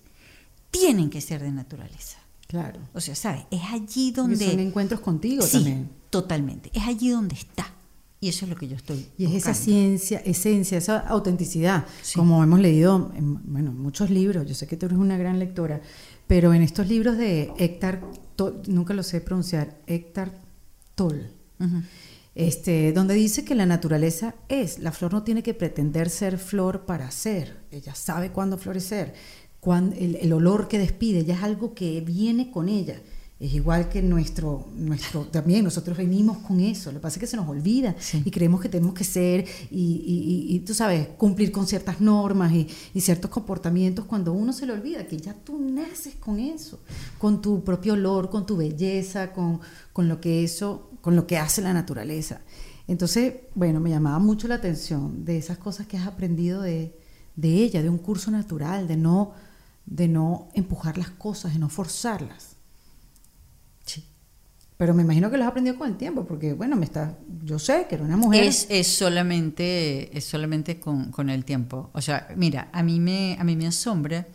[0.71, 2.17] tienen que ser de naturaleza.
[2.47, 2.80] Claro.
[2.93, 3.43] O sea, ¿sabes?
[3.51, 4.49] Es allí Porque donde...
[4.51, 5.89] son encuentros contigo sí, también.
[6.10, 6.69] totalmente.
[6.73, 7.73] Es allí donde está.
[8.19, 9.60] Y eso es lo que yo estoy Y es esa buscando.
[9.63, 12.15] ciencia, esencia, esa autenticidad, Sí.
[12.17, 15.82] como hemos leído en bueno, muchos libros, yo sé que tú eres una gran lectora,
[16.25, 17.99] pero en estos libros de Héctor,
[18.36, 20.32] Toll, nunca lo sé pronunciar, Héctor
[20.95, 21.84] Toll, Ujú.
[22.34, 26.86] este, donde dice que la naturaleza es, la flor no tiene que pretender ser flor
[26.88, 29.13] para ser, ella sabe cuándo florecer,
[29.67, 33.01] cuán- el, el olor que despide, ya es algo que viene con ella.
[33.38, 37.27] Es igual que nuestro, nuestro, también nosotros venimos con eso, lo que pasa es que
[37.27, 38.21] se nos olvida Sí.
[38.25, 41.99] y creemos que tenemos que ser y, y- y- y, tú sabes, cumplir con ciertas
[41.99, 46.39] normas y, y ciertos comportamientos cuando uno se le olvida que ya tú naces con
[46.39, 46.80] eso,
[47.19, 49.60] con tu propio olor, con tu belleza, con,
[49.91, 52.39] con lo que eso, con lo que hace la naturaleza.
[52.88, 56.95] Entonces, bueno, me llamaba mucho la atención de esas cosas que has aprendido de,
[57.36, 59.34] de ella, de un curso natural, de no,
[59.88, 62.58] de no empujar las cosas, de no forzarlas.
[63.86, 64.06] Sí.
[64.76, 67.58] Pero me imagino que lo has aprendido con el tiempo, porque bueno, me está, yo
[67.58, 68.43] sé que era una mujer.
[68.43, 71.89] Es, es solamente, es solamente con, con el tiempo.
[71.93, 74.28] O sea, mira, a mí me, a mí me asombra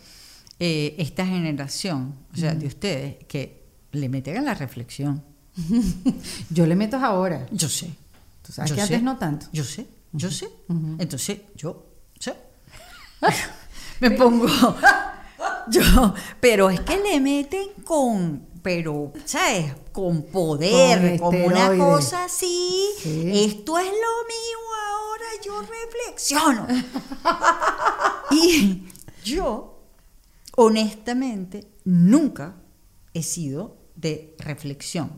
[0.59, 3.63] eh, esta generación, o sea, de ustedes, que
[3.93, 5.23] le meten a la reflexión.
[6.51, 7.47] Yo le meto ahora.
[7.53, 7.91] Yo sé.
[8.43, 9.47] Tú sabes yo que sé, antes no tanto.
[9.53, 10.49] Yo sé, yo sé.
[10.69, 10.97] Ujú.
[10.99, 11.87] Entonces, yo
[12.19, 12.35] sé.
[14.01, 14.49] me pongo.
[15.71, 18.51] yo, pero es que le meten con.
[18.63, 19.75] Pero, ¿sabes?
[19.91, 22.91] Con poder, Con como una cosa así.
[22.99, 23.45] Sí.
[23.45, 26.69] Esto es lo mío, ahora yo reflexiono.
[28.31, 28.85] y
[29.25, 29.83] yo,
[30.57, 32.55] honestamente, nunca
[33.13, 35.11] he sido de reflexión.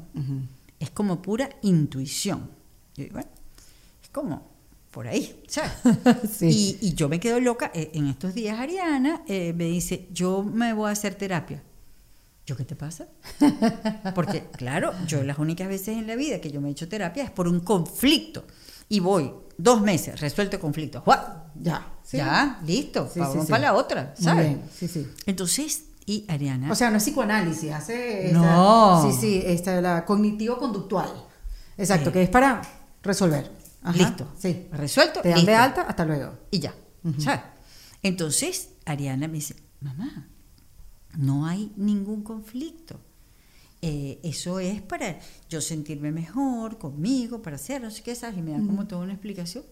[0.81, 2.51] Es como pura intuición.
[2.97, 3.31] Yo digo, bueno,
[4.03, 4.54] es como
[4.95, 5.73] por ahí, ¿sabes?
[6.39, 6.79] Sí.
[6.81, 7.71] y, y yo me quedo loca.
[7.75, 11.63] eh, En estos días, Ariana eh, me dice, yo me voy a hacer terapia.
[12.47, 13.09] ¿Yo qué te pasa?
[14.15, 17.25] Porque, claro, yo las únicas veces en la vida que yo me he hecho terapia
[17.25, 18.45] es por un conflicto.
[18.89, 21.03] Y voy dos meses, resuelto el conflicto.
[21.05, 21.21] ¡Guau!
[21.61, 21.87] Ya.
[22.05, 22.19] sí.
[22.19, 24.47] Ya, listo, Sí, vamos para la otra, Muy ¿sabes?
[24.47, 25.07] bien, Sí, sí.
[25.27, 26.71] Entonces, y Ariana.
[26.71, 29.11] O sea, no es psicoanálisis, hace esta- No.
[29.11, 31.09] sí, sí, esta, la cognitivo-conductual.
[31.79, 32.13] Exacto, Sí.
[32.13, 32.61] que es para
[33.03, 33.51] resolver.
[33.85, 34.33] Ajá, listo.
[34.39, 34.67] Sí.
[34.73, 35.21] Resuelto.
[35.21, 36.37] Te dan de alta, hasta luego.
[36.51, 36.75] y ya.
[37.19, 37.41] ¿sabes?
[38.03, 40.29] Entonces, Ariana me dice, mamá,
[41.17, 42.99] no hay ningún conflicto.
[43.83, 45.19] eh, eso es para
[45.51, 48.39] yo sentirme mejor conmigo, para hacer, no sé qué, ¿sabes?
[48.39, 49.63] Y me da como toda una explicación.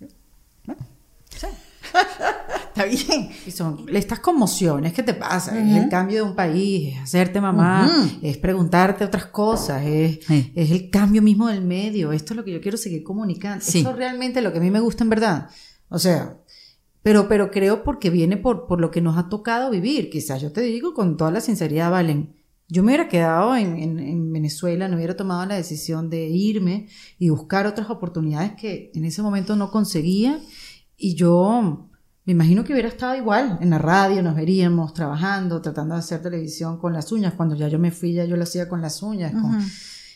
[0.00, 0.06] Yo,
[0.64, 0.80] bueno.
[2.76, 3.30] Está bien.
[3.46, 7.40] Y son estas conmociones que te pasa, es el cambio de un país, es hacerte
[7.40, 8.18] mamá, Ujú.
[8.22, 10.52] es preguntarte otras cosas, es, Sí.
[10.54, 13.78] es el cambio mismo del medio, esto es lo que yo quiero seguir comunicando, Sí.
[13.78, 15.48] esto es realmente lo que a mí me gusta en verdad,
[15.88, 16.36] o sea,
[17.02, 20.52] pero, pero creo porque viene por, por lo que nos ha tocado vivir, quizás yo
[20.52, 22.34] te digo con toda la sinceridad, Valen,
[22.68, 26.88] yo me hubiera quedado en, en- en Venezuela, no hubiera tomado la decisión de irme
[27.18, 30.40] y buscar otras oportunidades que en ese momento no conseguía
[30.96, 31.88] y yo
[32.26, 36.20] me imagino que hubiera estado igual en la radio, nos veríamos trabajando, tratando de hacer
[36.20, 37.34] televisión con las uñas.
[37.34, 39.32] Cuando ya yo me fui, ya yo lo hacía con las uñas.
[39.32, 39.60] con-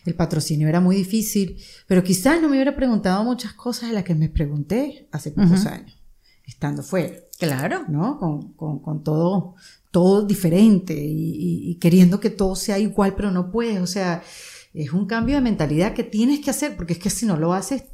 [0.07, 4.03] el patrocinio era muy difícil, pero quizás no me hubiera preguntado muchas cosas de las
[4.05, 5.99] que me pregunté hace pocos años,
[6.47, 7.15] estando fuera.
[7.39, 7.85] Claro.
[7.89, 8.19] ¿no?
[8.19, 9.55] Con, con- con todo,
[9.91, 13.79] todo diferente y, y- y queriendo que todo sea igual, pero no puedes.
[13.81, 14.23] O sea,
[14.73, 17.53] es un cambio de mentalidad que tienes que hacer, porque es que si no lo
[17.53, 17.85] haces,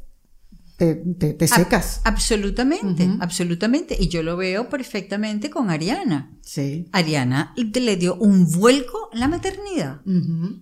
[0.77, 2.01] te, te- te secas.
[2.03, 3.97] Ab- absolutamente, absolutamente.
[3.99, 6.37] Y yo lo veo perfectamente con Ariana.
[6.41, 6.87] Sí.
[6.91, 10.01] Ariana le dio un vuelco a la maternidad.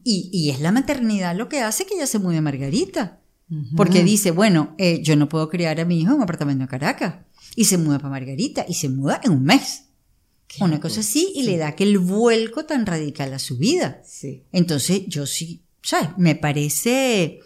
[0.04, 3.22] Y, y es la maternidad lo que hace que ella se mude a Margarita.
[3.78, 6.68] Porque dice, bueno, eh, yo no puedo criar a mi hijo en un apartamento en
[6.70, 7.16] Caracas.
[7.56, 8.66] Y se muda para Margarita.
[8.68, 9.84] Y se muda en un mes.
[10.48, 11.32] Qué Una cosa así.
[11.36, 14.02] Y le da aquel vuelco tan radical a su vida.
[14.06, 14.44] Sí.
[14.52, 16.10] Entonces, yo sí, ¿sabes?
[16.18, 17.40] Me parece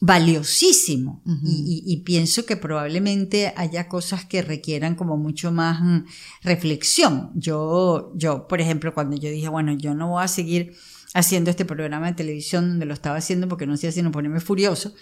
[0.00, 1.46] valiosísimo Ujú.
[1.46, 6.04] y, y- y pienso que probablemente haya cosas que requieran como mucho más mm,
[6.42, 7.30] reflexión.
[7.34, 10.74] Yo, yo, por ejemplo, cuando yo dije, bueno, yo no voy a seguir
[11.14, 14.92] haciendo este programa de televisión donde lo estaba haciendo porque no sé sino ponerme furioso,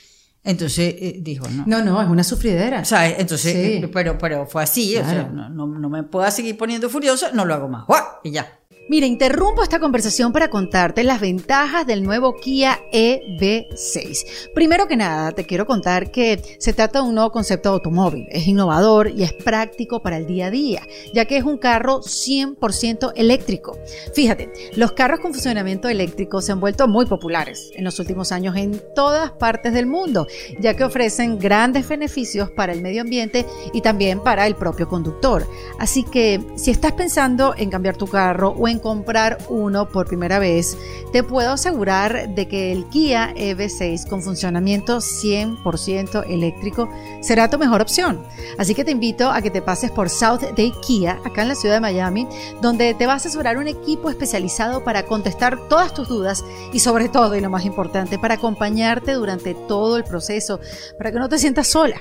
[0.44, 1.64] entonces eh, dijo, no.
[1.66, 2.84] No, no, es una sufridera.
[2.84, 3.16] ¿Sabes?
[3.18, 3.58] Entonces, Sí.
[3.84, 5.32] eh, pero, pero fue así, o sea, Claro.
[5.32, 7.84] no, no, no me puedo seguir poniendo furioso, no lo hago más.
[7.86, 8.04] ¡Guau!
[8.22, 8.60] Y ya.
[8.88, 14.52] Mira, interrumpo esta conversación para contarte las ventajas del nuevo Kia EV6.
[14.54, 18.28] Primero que nada, te quiero contar que se trata de un nuevo concepto de automóvil.
[18.30, 20.82] Es innovador y es práctico para el día a día,
[21.12, 23.76] ya que es un carro 100% eléctrico.
[24.14, 28.54] Fíjate, los carros con funcionamiento eléctrico se han vuelto muy populares en los últimos años
[28.54, 30.28] en todas partes del mundo,
[30.60, 35.44] ya que ofrecen grandes beneficios para el medio ambiente y también para el propio conductor.
[35.80, 40.38] Así que si estás pensando en cambiar tu carro o en comprar uno por primera
[40.38, 40.76] vez,
[41.12, 46.88] te puedo asegurar de que el Kia EV6 con funcionamiento 100% eléctrico
[47.20, 48.22] será tu mejor opción.
[48.58, 51.54] Así que te invito a que te pases por South Day Kia, acá en la
[51.54, 52.26] ciudad de Miami,
[52.60, 57.08] donde te va a asesorar un equipo especializado para contestar todas tus dudas y sobre
[57.08, 60.60] todo, y lo más importante, para acompañarte durante todo el proceso,
[60.98, 62.00] para que no te sientas sola.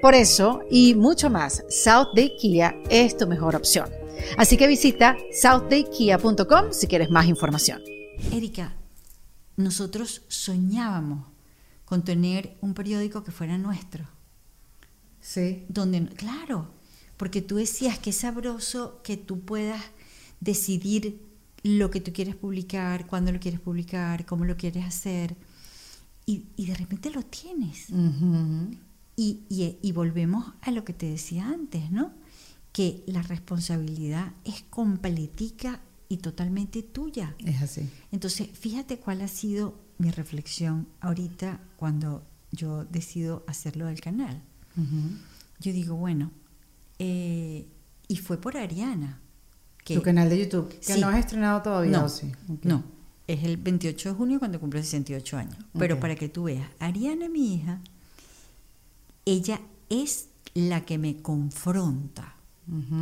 [0.00, 4.01] Por eso y mucho más, South Day Kia es tu mejor opción.
[4.36, 7.80] Así que visita southdaykia.com si quieres más información.
[8.32, 8.74] Erika,
[9.56, 11.26] nosotros soñábamos
[11.84, 14.04] con tener un periódico que fuera nuestro.
[15.20, 15.64] Sí.
[15.68, 16.68] Donde, claro,
[17.16, 19.82] porque tú decías que es sabroso que tú puedas
[20.40, 21.20] decidir
[21.62, 25.36] lo que tú quieres publicar, cuándo lo quieres publicar, cómo lo quieres hacer.
[26.26, 27.90] Y, y de repente lo tienes.
[27.90, 28.74] Ujú.
[29.16, 32.12] Y, y- y volvemos a lo que te decía antes, ¿no?
[32.72, 37.34] Que la responsabilidad es completica y totalmente tuya.
[37.44, 37.88] Es así.
[38.10, 44.42] Entonces, fíjate cuál ha sido mi reflexión ahorita cuando yo decido hacerlo del canal.
[45.60, 46.30] Yo digo, bueno,
[46.98, 47.66] eh,
[48.08, 49.20] y fue por Ariana.
[49.84, 51.00] Que, Tu canal de YouTube, que Sí.
[51.00, 52.30] no has estrenado todavía, no, ¿o sí?
[52.62, 52.84] No,
[53.26, 55.56] es el 28 de junio cuando cumple 68 años.
[55.78, 57.80] Pero para que tú veas, Ariana, mi hija,
[59.24, 62.36] ella es la que me confronta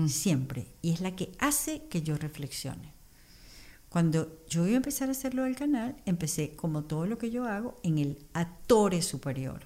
[0.09, 2.95] Siempre y es la que hace que yo reflexione.
[3.91, 7.45] Cuando yo iba a empezar a hacerlo del canal, empecé como todo lo que yo
[7.45, 9.63] hago en el atore superior.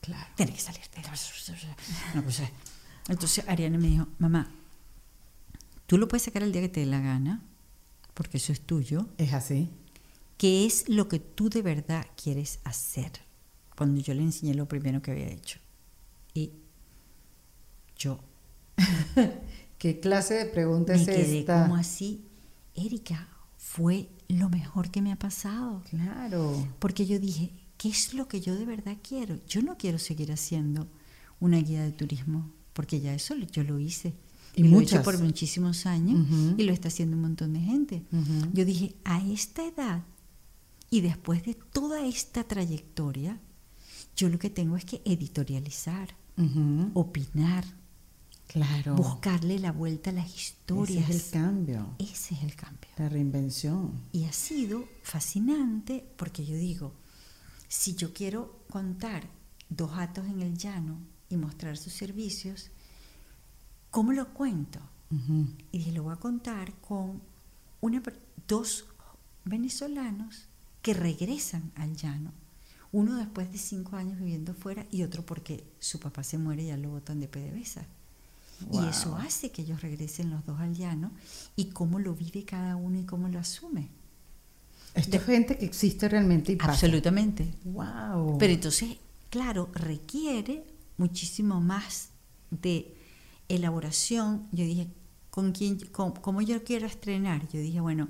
[0.00, 0.26] Claro.
[0.36, 0.80] Tiene que salir.
[2.14, 2.48] Una cosa.
[3.08, 4.50] Entonces Ariana me dijo, mamá,
[5.86, 7.42] tú lo puedes sacar el día que te dé la gana,
[8.14, 9.08] porque eso es tuyo.
[9.18, 9.68] Es así.
[10.38, 13.10] ¿Qué es lo que tú de verdad quieres hacer?
[13.76, 15.58] Cuando yo le enseñé lo primero que había hecho.
[16.32, 16.52] Y
[17.96, 18.20] yo
[19.78, 21.62] ¿Qué clase de pregunta me es quedé esta?
[21.62, 22.24] como así,
[22.74, 25.82] Erika, fue lo mejor que me ha pasado.
[25.90, 26.66] Claro.
[26.78, 29.38] Porque yo dije, ¿qué es lo que yo de verdad quiero?
[29.46, 30.88] Yo no quiero seguir haciendo
[31.40, 34.14] una guía de turismo, porque ya eso yo lo hice.
[34.56, 38.02] Y lo he hecho por muchísimos años y lo está haciendo un montón de gente.
[38.52, 40.02] Yo dije, a esta edad
[40.90, 43.40] y después de toda esta trayectoria,
[44.16, 46.14] yo lo que tengo es que editorializar,
[46.94, 47.64] opinar,
[48.54, 48.94] Claro.
[48.94, 51.10] buscarle la vuelta a las historias.
[51.10, 52.88] Ese es el cambio, Ese es el cambio.
[52.96, 54.00] la reinvención.
[54.12, 56.92] Y ha sido fascinante porque yo digo,
[57.66, 59.28] si yo quiero contar
[59.68, 60.98] dos gatos en el llano
[61.28, 62.70] y mostrar sus servicios,
[63.90, 64.78] ¿cómo lo cuento?
[65.72, 67.20] Y dije, lo voy a contar con
[67.80, 68.02] una,
[68.46, 68.84] dos
[69.44, 70.46] venezolanos
[70.80, 72.32] que regresan al llano.
[72.92, 76.66] Uno después de cinco años viviendo fuera y otro porque su papá se muere y
[76.68, 77.84] ya lo botan de PDVSA.
[78.68, 78.84] Wow.
[78.84, 81.12] Y eso hace que ellos regresen los dos al llano
[81.56, 83.88] y cómo lo vive cada uno y cómo lo asume.
[84.94, 86.72] Esto es gente que existe realmente y pasa.
[86.72, 87.52] Absolutamente.
[87.64, 88.38] Wow.
[88.38, 88.96] Pero entonces,
[89.28, 90.64] claro, requiere
[90.98, 92.10] muchísimo más
[92.50, 92.94] de
[93.48, 94.46] elaboración.
[94.52, 94.88] Yo dije,
[95.30, 97.42] ¿con quién, con- ¿cómo yo quiero estrenar?
[97.52, 98.08] Yo dije, bueno,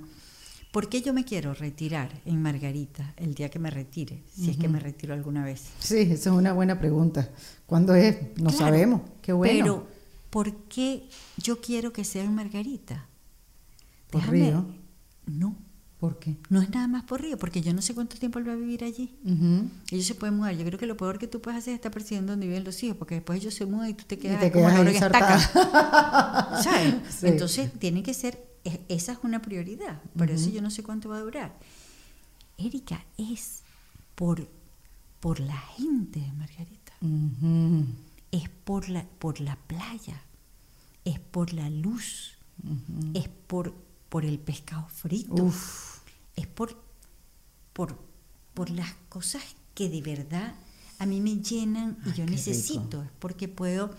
[0.71, 4.23] ¿por qué yo me quiero retirar en Margarita el día que me retire?
[4.33, 5.63] Si es que me retiro alguna vez.
[5.79, 7.31] Sí, esa es una buena pregunta.
[7.65, 8.15] ¿Cuándo es?
[8.37, 9.01] No Claro, sabemos.
[9.21, 9.53] Qué bueno.
[9.63, 9.94] Pero,
[10.35, 11.07] ¿por qué
[11.37, 13.05] yo quiero que sea en Margarita?
[14.11, 14.65] ¿Por Déjame- Río?
[15.27, 15.55] No,
[15.97, 16.35] ¿Por qué?
[16.49, 18.57] no es nada más por Río, porque yo no sé cuánto tiempo él va a
[18.57, 19.15] vivir allí.
[19.23, 19.69] Ujú.
[19.91, 20.53] Ellos se pueden mudar.
[20.57, 22.83] Yo creo que lo peor que tú puedes hacer es estar persiguiendo donde viven los
[22.83, 24.95] hijos, porque después ellos se mudan y tú te quedas te como quedas loro ahí
[24.97, 25.39] estaca.
[26.63, 26.95] ¿Sabes?
[27.17, 27.27] Sí.
[27.27, 30.01] Entonces tiene que ser, es- esa es una prioridad.
[30.17, 31.57] Por eso yo no sé cuánto va a durar.
[32.57, 33.61] Erika, es
[34.15, 34.49] por,
[35.21, 36.91] por la gente de Margarita.
[36.99, 37.85] Ujú.
[38.35, 40.21] Es por la, por la playa.
[41.05, 42.37] Es por la luz.
[43.13, 43.73] Es por,
[44.09, 45.99] por el pescado frito Uf.
[46.35, 46.81] es por,
[47.73, 47.99] por,
[48.53, 50.55] por las cosas que de verdad
[50.99, 53.93] a mí me llenan y Ay, yo necesito, es porque puedo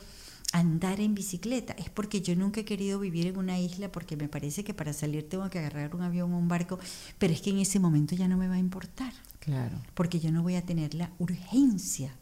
[0.52, 4.28] andar en bicicleta, es porque yo nunca he querido vivir en una isla porque me
[4.28, 6.78] parece que para salir tengo que agarrar un avión o un barco,
[7.18, 9.76] pero es que en ese momento ya no me va a importar, Claro.
[9.94, 12.16] porque yo no voy a tener la urgencia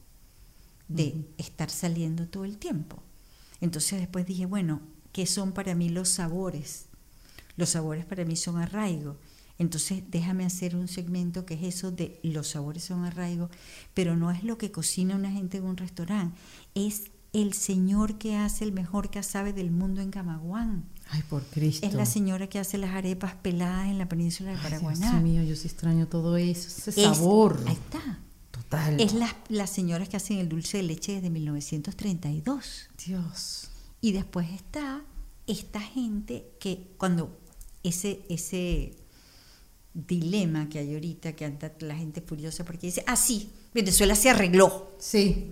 [0.88, 3.02] de estar saliendo todo el tiempo.
[3.60, 4.80] Entonces después dije, bueno,
[5.12, 6.86] ¿qué son para mí los sabores?
[7.56, 9.16] Los sabores para mí son arraigo.
[9.58, 13.48] Entonces déjame hacer un segmento que es eso de los sabores son arraigo,
[13.94, 16.36] pero no es lo que cocina una gente en un restaurante,
[16.74, 20.84] es el señor que hace el mejor casabe del mundo en Camaguán.
[21.10, 21.86] Ay, por Cristo.
[21.86, 25.10] Es la señora que hace las arepas peladas en la península de Ay, Paraguaná.
[25.12, 26.68] Dios mío, yo sí extraño todo eso.
[26.68, 27.62] Ese Es- sabor.
[27.66, 28.18] Ahí está.
[28.76, 29.00] Total.
[29.00, 32.88] Es las, las señoras que hacen el dulce de leche desde 1932.
[33.06, 33.68] Dios.
[34.00, 35.02] Y después está
[35.46, 37.38] esta gente que cuando
[37.82, 38.96] ese, ese
[39.92, 44.30] dilema que hay ahorita, que anda la gente furiosa porque dice, ah, sí, Venezuela se
[44.30, 44.92] arregló.
[44.98, 45.50] Sí.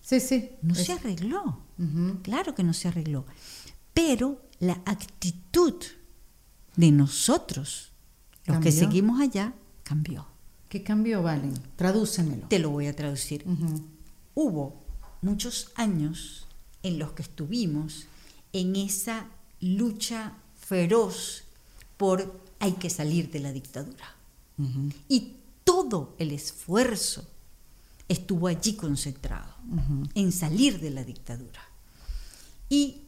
[0.00, 0.50] Sí, sí.
[0.62, 1.62] No Es- se arregló.
[2.22, 3.26] Claro que no se arregló.
[3.92, 5.74] Pero la actitud
[6.76, 7.92] de nosotros,
[8.46, 10.26] los que seguimos allá, cambió.
[10.76, 11.54] ¿Qué cambió, Valen?
[11.76, 12.48] Tradúcemelo.
[12.48, 13.46] Te lo voy a traducir.
[14.34, 14.74] Hubo
[15.22, 16.46] muchos años
[16.82, 18.08] en los que estuvimos
[18.52, 19.26] en esa
[19.58, 21.44] lucha feroz
[21.96, 24.16] por hay que salir de la dictadura.
[25.08, 27.26] Y todo el esfuerzo
[28.06, 29.54] estuvo allí concentrado,
[30.14, 31.62] en salir de la dictadura.
[32.68, 33.00] Y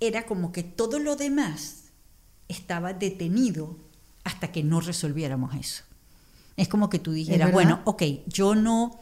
[0.00, 1.84] era como que todo lo demás
[2.48, 3.76] estaba detenido
[4.24, 5.84] hasta que no resolviéramos eso.
[6.56, 8.98] Es como que tú dijeras, bueno, ok, yo no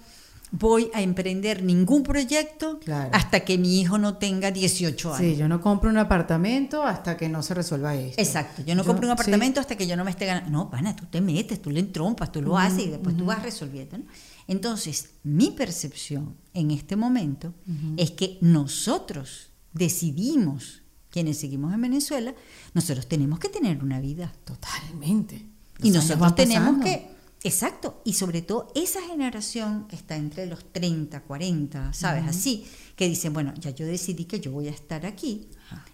[0.55, 3.09] voy a emprender ningún proyecto Claro.
[3.15, 5.19] hasta que mi hijo no tenga 18 años.
[5.33, 8.21] Sí, yo no compro un apartamento hasta que no se resuelva esto.
[8.21, 9.13] Exacto, yo no Yo- compro un sí.
[9.23, 10.51] apartamento hasta que yo no me esté ganando.
[10.51, 13.43] No, pana, tú te metes, tú le entrompas, tú lo haces y después tú vas
[13.43, 13.97] resolviendo.
[13.97, 14.05] ¿no?
[14.47, 17.55] Entonces, mi percepción en este momento
[17.97, 22.35] es que nosotros decidimos, quienes seguimos en Venezuela,
[22.75, 24.33] nosotros tenemos que tener una vida.
[24.45, 25.47] Totalmente.
[25.83, 27.11] Y Los nosotros tenemos que,
[27.45, 32.25] exacto, y sobre todo esa generación que está entre los 30, 40, ¿sabes?
[32.27, 32.67] Así,
[32.97, 35.49] que dicen, bueno, ya yo decidí que yo voy a estar aquí,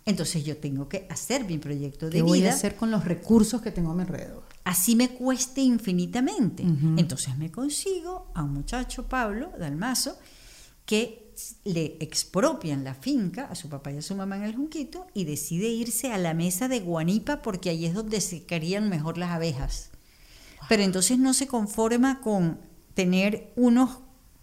[0.04, 3.04] entonces yo tengo que hacer mi proyecto de ¿Qué voy a vida, hacer con los
[3.04, 4.48] recursos que tengo a mi alrededor?
[4.68, 6.62] así me cueste infinitamente.
[6.62, 10.18] Entonces me consigo a un muchacho, Pablo Dalmazo,
[10.84, 11.32] que
[11.64, 15.24] le expropian la finca a su papá y a su mamá en el Junquito y
[15.24, 19.30] decide irse a la mesa de Guanipa porque ahí es donde se crían mejor las
[19.30, 19.90] abejas.
[20.68, 22.60] Pero entonces no se conforma con
[22.94, 23.98] tener unos,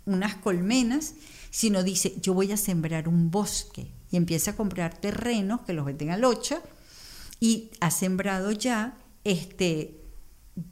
[0.06, 1.14] unas colmenas,
[1.52, 3.92] sino dice, yo voy a sembrar un bosque.
[4.12, 6.62] Y empieza a comprar terrenos que los venden al 8
[7.40, 10.02] y ha sembrado ya este,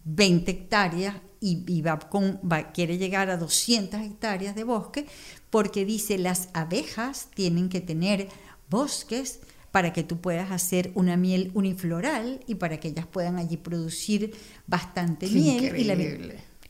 [0.06, 5.08] 20 hectáreas y, con, va- quiere llegar a 200 hectáreas de bosque
[5.50, 8.30] porque dice las abejas tienen que tener
[8.70, 9.40] bosques
[9.74, 14.32] para que tú puedas hacer una miel unifloral y para que ellas puedan allí producir
[14.68, 15.76] bastante Qué miel.
[15.80, 15.96] Y, la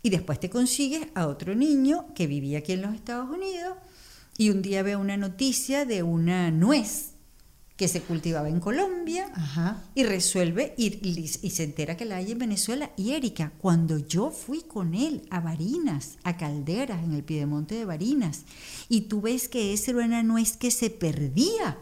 [0.02, 3.76] y después te consigues a otro niño que vivía aquí en los Estados Unidos
[4.38, 7.10] y un día ve una noticia de una nuez
[7.76, 9.84] que se cultivaba en Colombia Ajá.
[9.96, 12.92] y resuelve y, y- y se entera que la hay en Venezuela.
[12.96, 17.84] Y Erika, cuando yo fui con él a Barinas, a Calderas, en el Piedemonte de
[17.84, 18.44] Barinas,
[18.88, 21.78] y tú ves que esa era una nuez que se perdía,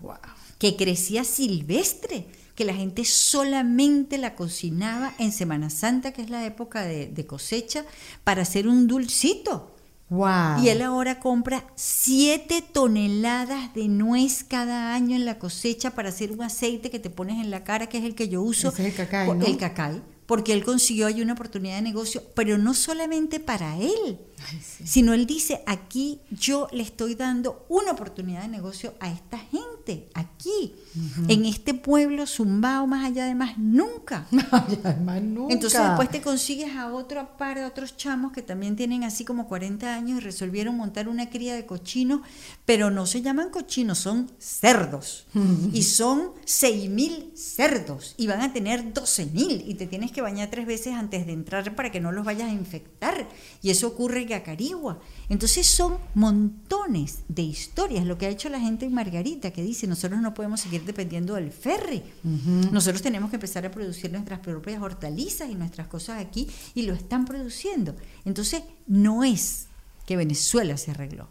[0.00, 0.16] Wow.
[0.58, 6.44] que crecía silvestre, que la gente solamente la cocinaba en Semana Santa, que es la
[6.44, 7.84] época de, de cosecha,
[8.24, 9.74] para hacer un dulcito.
[10.10, 10.62] Wow.
[10.62, 16.32] Y él ahora compra 7 toneladas de nuez cada año en la cosecha para hacer
[16.32, 18.68] un aceite que te pones en la cara, que es el que yo uso.
[18.70, 19.28] Ese es el cacay.
[19.46, 20.02] El cacay.
[20.24, 24.18] Porque él consiguió ahí una oportunidad de negocio, pero no solamente para él,
[24.50, 24.86] Ay, sí.
[24.86, 30.08] sino él dice, aquí yo le estoy dando una oportunidad de negocio a esta gente,
[30.14, 30.74] aquí,
[31.28, 34.26] en este pueblo zumbao, más allá de más, nunca.
[34.50, 35.54] Además, nunca.
[35.54, 39.48] Entonces después te consigues a otro par de otros chamos que también tienen así como
[39.48, 42.22] 40 años y resolvieron montar una cría de cochinos,
[42.64, 45.26] pero no se llaman cochinos, son cerdos.
[45.72, 50.66] Y son 6.000 cerdos y van a tener 12.000 y te tienes que bañar tres
[50.66, 53.28] veces antes de entrar para que no los vayas a infectar.
[53.62, 55.00] Y eso ocurre en Acarigua.
[55.28, 59.86] Entonces son montones de historias, lo que ha hecho la gente en Margarita, que dice,
[59.86, 62.02] nosotros no podemos seguir dependiendo del ferry.
[62.70, 66.94] Nosotros tenemos que empezar a producir nuestras propias hortalizas y nuestras cosas aquí y lo
[66.94, 67.94] están produciendo.
[68.24, 69.66] Entonces, no es
[70.06, 71.28] que Venezuela se arregló,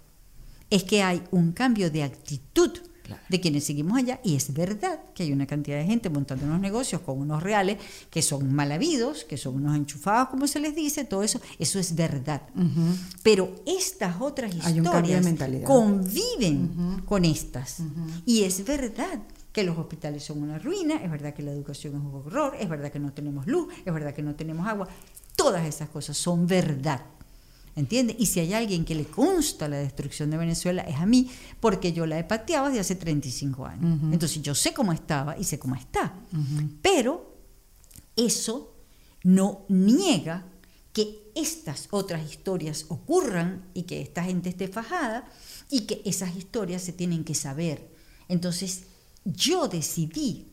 [0.69, 2.71] es que hay un cambio de actitud
[3.07, 3.21] Claro.
[3.29, 6.59] de quienes seguimos allá y es verdad que hay una cantidad de gente montando unos
[6.59, 7.77] negocios con unos reales
[8.09, 11.79] que son mal habidos, que son unos enchufados, como se les dice, todo eso, eso
[11.79, 12.41] es verdad.
[13.23, 15.25] Pero estas otras historias
[15.63, 17.77] conviven con estas.
[18.25, 19.19] Y es verdad
[19.51, 22.69] que los hospitales son una ruina, es verdad que la educación es un horror, es
[22.69, 24.87] verdad que no tenemos luz, es verdad que no tenemos agua.
[25.35, 27.01] Todas esas cosas son verdad.
[27.77, 28.15] ¿Entiendes?
[28.19, 31.93] Y si hay alguien que le consta la destrucción de Venezuela, es a mí, porque
[31.93, 33.99] yo la he pateado desde hace 35 años.
[34.11, 36.15] Entonces yo sé cómo estaba y sé cómo está.
[36.81, 37.37] Pero
[38.15, 38.73] eso
[39.23, 40.47] no niega
[40.91, 45.29] que estas otras historias ocurran y que esta gente esté fajada
[45.69, 47.93] y que esas historias se tienen que saber.
[48.27, 48.85] Entonces,
[49.23, 50.47] yo decidí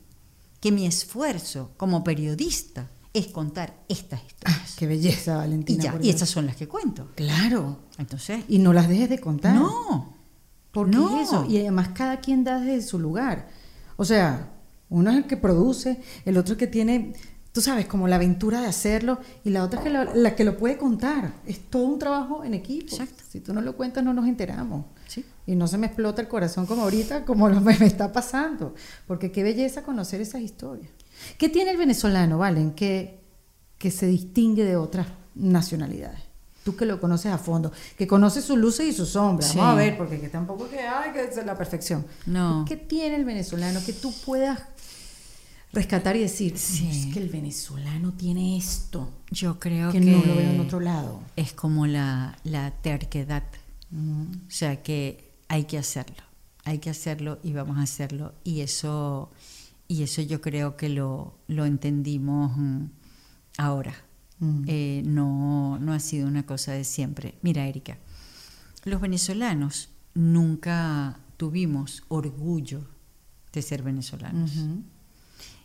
[0.61, 4.75] que mi esfuerzo como periodista es contar estas Ah, historias.
[4.77, 5.85] qué belleza, y Valentina.
[5.85, 6.15] ya, y Dios.
[6.15, 7.09] estas son las que cuento.
[7.15, 7.79] Claro.
[7.97, 9.55] Entonces, Y no las dejes de contar.
[9.55, 10.13] no.
[10.73, 11.21] Porque No.
[11.21, 11.47] es eso.
[11.49, 13.49] Y además cada quien da desde su lugar.
[13.97, 14.51] O sea,
[14.91, 17.13] uno es el que produce, el otro es el que tiene,
[17.53, 20.43] tú sabes, como la aventura de hacerlo, y la otra es que lo- la que
[20.43, 21.35] lo puede contar.
[21.47, 22.89] Es todo un trabajo en equipo.
[22.91, 23.23] Exacto.
[23.29, 24.87] Si tú no lo cuentas, no nos enteramos.
[25.07, 25.25] Sí.
[25.47, 28.75] Y no se me explota el corazón como ahorita, como lo me, me está pasando.
[29.07, 30.91] Porque qué belleza conocer esas historias.
[31.39, 33.21] ¿Qué tiene el venezolano, Valen, que,
[33.79, 36.21] que se distingue de otras nacionalidades?
[36.65, 39.51] Tú que lo conoces a fondo, que conoces sus luces y sus sombras.
[39.51, 39.59] Sí.
[39.59, 42.07] Vamos a ver, porque que tampoco que, ay, que es la perfección.
[42.25, 42.65] No.
[42.67, 44.61] ¿Qué tiene el venezolano que tú puedas
[45.75, 46.89] rescatar y decir, Sí.
[47.09, 50.81] es que el venezolano tiene esto, Yo creo que, que, no lo veo en otro
[50.81, 51.21] lado?
[51.37, 53.43] es como la, la terquedad.
[53.93, 56.23] O sea que hay que hacerlo,
[56.65, 58.33] hay que hacerlo y vamos a hacerlo.
[58.43, 59.31] Y eso,
[59.95, 62.87] y eso yo creo que lo, lo entendimos mm,
[63.59, 63.95] ahora.
[64.41, 64.65] Mm.
[64.67, 67.37] Eh, no, no ha sido una cosa de siempre.
[67.43, 67.99] Mira, Erika,
[68.85, 72.89] los venezolanos nunca tuvimos orgullo
[73.53, 74.53] de ser venezolanos.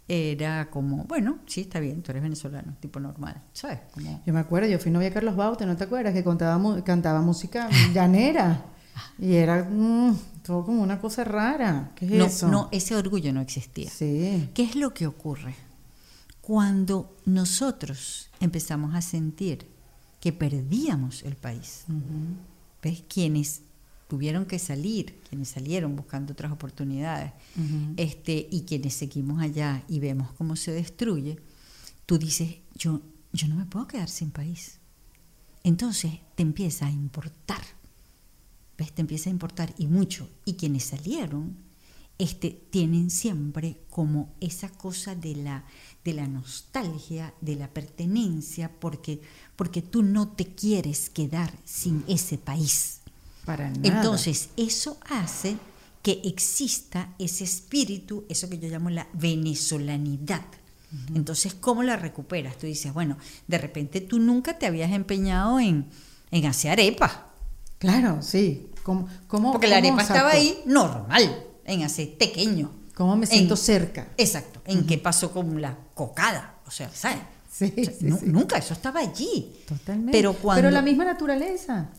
[0.08, 3.80] Era como, bueno, sí, está bien, tú eres venezolano, tipo normal, ¿sabes?
[3.92, 6.14] Como, Yo me acuerdo, yo fui novia de Carlos Baute, ¿no te acuerdas?
[6.14, 8.64] Que contaba, cantaba música llanera.
[9.18, 11.92] Y era mm, todo como una cosa rara.
[11.96, 12.48] ¿Qué es no, eso?
[12.48, 13.90] no, ese orgullo no existía.
[13.90, 14.50] Sí.
[14.54, 15.56] ¿Qué es lo que ocurre?
[16.42, 19.68] Cuando nosotros empezamos a sentir
[20.20, 21.86] que perdíamos el país,
[22.82, 23.04] ¿ves?
[23.08, 23.62] Quienes
[24.08, 27.32] tuvieron que salir, quienes salieron buscando otras oportunidades,
[27.96, 31.40] este, y quienes seguimos allá y vemos cómo se destruye,
[32.06, 34.80] tú dices, yo, yo no me puedo quedar sin país.
[35.64, 37.62] Entonces te empieza a importar,
[38.80, 38.94] ¿ves?
[38.94, 40.28] Te empieza a importar y mucho.
[40.46, 41.58] Y quienes salieron,
[42.18, 45.66] este, tienen siempre como esa cosa de la,
[46.04, 49.22] de la nostalgia, de la pertenencia, porque,
[49.56, 53.02] porque tú no te quieres quedar sin ese país.
[53.46, 53.82] Para nada.
[53.84, 55.58] Entonces, eso hace
[56.02, 60.46] que exista ese espíritu, eso que yo llamo la venezolanidad.
[61.14, 62.58] Entonces, ¿cómo la recuperas?
[62.58, 63.18] Tú dices, bueno,
[63.48, 65.86] de repente tú nunca te habías empeñado en,
[66.32, 67.29] en hacer arepa,
[67.80, 68.68] Claro, sí.
[68.84, 72.72] ¿Cómo, cómo, porque la cómo arepa estaba ahí normal, en hacer pequeño.
[72.96, 74.08] ¿Cómo me siento En- cerca?
[74.18, 77.20] Exacto, en qué pasó con la cocada, o sea, ¿sabes?
[77.52, 78.26] Sí, O sea, sí, nu- sí.
[78.28, 79.54] Nunca, eso estaba allí.
[79.68, 80.12] Totalmente.
[80.12, 80.70] Pero cuando...
[80.70, 81.90] la misma naturaleza.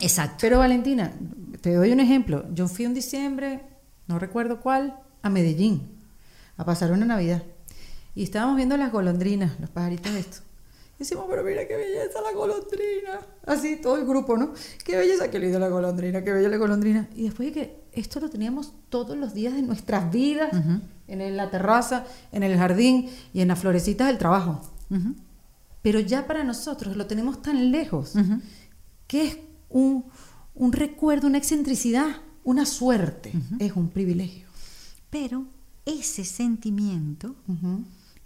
[0.00, 0.36] Exacto.
[0.40, 1.12] Pero Valentina,
[1.60, 2.44] te doy un ejemplo.
[2.52, 3.62] Yo fui un diciembre,
[4.08, 5.92] no recuerdo cuál, a Medellín
[6.56, 7.42] a pasar una Navidad.
[8.14, 10.42] Y estábamos viendo las golondrinas, los pajaritos estos.
[10.98, 13.20] Decimos, pero mira qué belleza la golondrina.
[13.44, 14.52] Así, todo el grupo, ¿no?
[14.84, 17.08] Qué belleza, qué linda la golondrina, qué bella la golondrina.
[17.14, 20.50] Y después de que esto lo teníamos todos los días de nuestras vidas,
[21.08, 24.62] en la terraza, en el jardín y en las florecitas del trabajo.
[25.82, 28.14] Pero ya para nosotros lo tenemos tan lejos
[29.06, 29.38] que es
[29.68, 30.06] un,
[30.54, 34.46] un recuerdo, una excentricidad, una suerte, es un privilegio.
[35.10, 35.44] Pero
[35.84, 37.36] ese sentimiento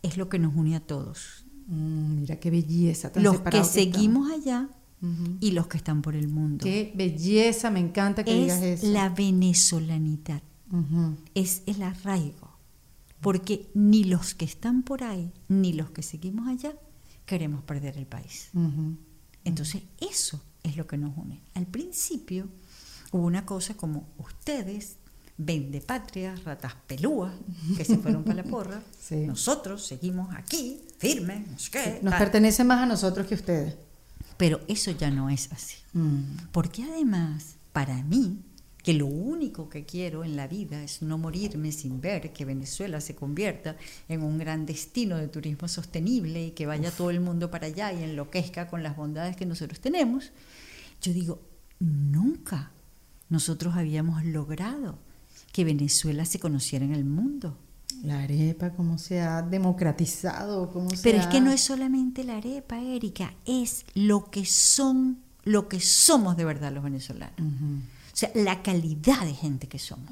[0.03, 1.45] es lo que nos une a todos.
[1.71, 3.13] Mm, mira qué belleza.
[3.13, 4.69] Tan los que seguimos allá
[5.41, 6.65] y los que están por el mundo.
[6.65, 8.87] Qué belleza, me encanta que digas eso.
[8.87, 10.43] Es la venezolanidad,
[11.35, 12.51] es el arraigo,
[13.21, 16.75] porque ni los que están por ahí, ni los que seguimos allá,
[17.25, 18.51] queremos perder el país.
[19.45, 21.41] Entonces, eso es lo que nos une.
[21.55, 22.49] Al principio
[23.13, 24.97] hubo una cosa como ustedes
[25.43, 27.33] vende patria, ratas pelúas,
[27.77, 28.83] que se fueron para la porra.
[29.11, 32.01] Nosotros seguimos aquí, firmes, no sé qué.
[32.03, 33.77] Nos pertenece más a nosotros que a ustedes.
[34.37, 35.77] Pero eso ya no es así.
[35.95, 36.49] Mm.
[36.53, 38.43] Porque además, para mí,
[38.83, 43.01] que lo único que quiero en la vida es no morirme sin ver que Venezuela
[43.01, 43.77] se convierta
[44.09, 47.93] en un gran destino de turismo sostenible y que vaya todo el mundo para allá
[47.93, 50.33] y enloquezca con las bondades que nosotros tenemos,
[51.03, 51.41] yo digo,
[51.79, 52.73] nunca
[53.29, 54.99] nosotros habíamos logrado
[55.61, 57.59] que Venezuela se conociera en el mundo.
[58.03, 62.81] La arepa, cómo se ha democratizado, cómo Pero es que no es solamente la arepa,
[62.81, 67.35] Erika, es lo que son, lo que somos de verdad los venezolanos.
[67.39, 70.09] O sea, la calidad de gente que somos.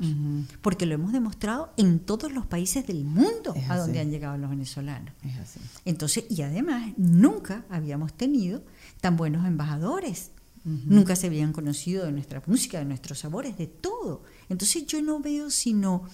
[0.61, 4.51] Porque lo hemos demostrado en todos los países del mundo a donde han llegado los
[4.51, 5.15] venezolanos.
[5.25, 5.61] Es así.
[5.87, 8.63] Entonces, y además, nunca habíamos tenido
[9.01, 10.31] tan buenos embajadores.
[10.65, 14.23] Nunca se habían conocido de nuestra música, de nuestros sabores, de todo.
[14.49, 16.05] Entonces yo no veo sino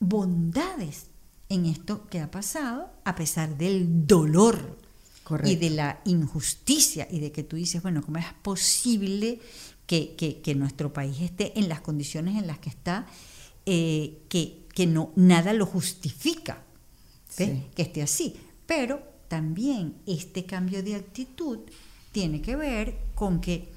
[0.00, 1.06] bondades
[1.48, 4.78] en esto que ha pasado, a pesar del dolor
[5.44, 9.40] y de la injusticia y de que tú dices, bueno, ¿cómo es posible
[9.86, 13.06] que, nuestro país esté en las condiciones en las que está,
[13.66, 16.62] eh, que, que, no, nada lo justifica
[17.36, 18.36] que esté así?
[18.66, 21.60] Pero también este cambio de actitud
[22.12, 23.68] tiene que ver con que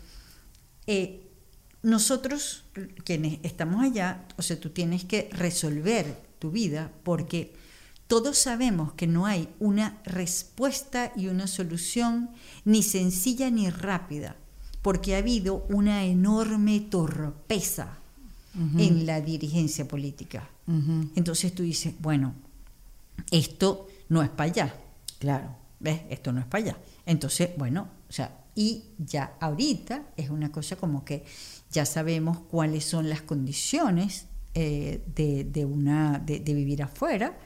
[0.85, 1.26] eh,
[1.87, 2.65] nosotros,
[3.05, 7.53] quienes estamos allá, o sea, tú tienes que resolver tu vida porque
[8.07, 12.29] todos sabemos que no hay una respuesta y una solución
[12.65, 14.35] ni sencilla ni rápida,
[14.81, 17.97] porque ha habido una enorme torpeza
[18.77, 20.49] en la dirigencia política.
[21.15, 22.35] Entonces tú dices, bueno,
[23.31, 24.75] esto no es para allá.
[25.19, 25.55] Claro.
[25.79, 26.01] ¿Ves?
[26.09, 26.77] Esto no es para allá.
[27.05, 31.23] Entonces, bueno, o sea, y ya ahorita es una cosa como que
[31.71, 37.37] ya sabemos cuáles son las condiciones eh, de, una, de, vivir afuera.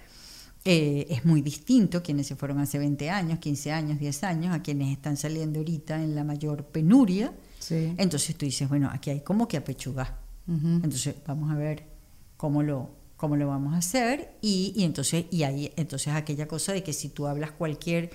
[0.63, 4.61] Eh, es muy distinto quienes se fueron hace 20 años, 15 años, 10 años, a
[4.61, 7.33] quienes están saliendo ahorita en la mayor penuria.
[7.69, 10.19] Entonces tú dices, bueno, aquí hay como que apechugar.
[10.47, 11.85] Entonces vamos a ver
[12.35, 16.73] cómo lo, cómo lo vamos a hacer y, y entonces y ahí entonces aquella cosa
[16.73, 18.09] de que si tú hablas cualquier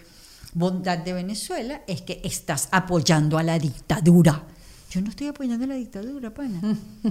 [0.53, 4.47] bondad de Venezuela es que estás apoyando a la dictadura.
[4.91, 6.61] Yo no estoy apoyando a la dictadura, pana.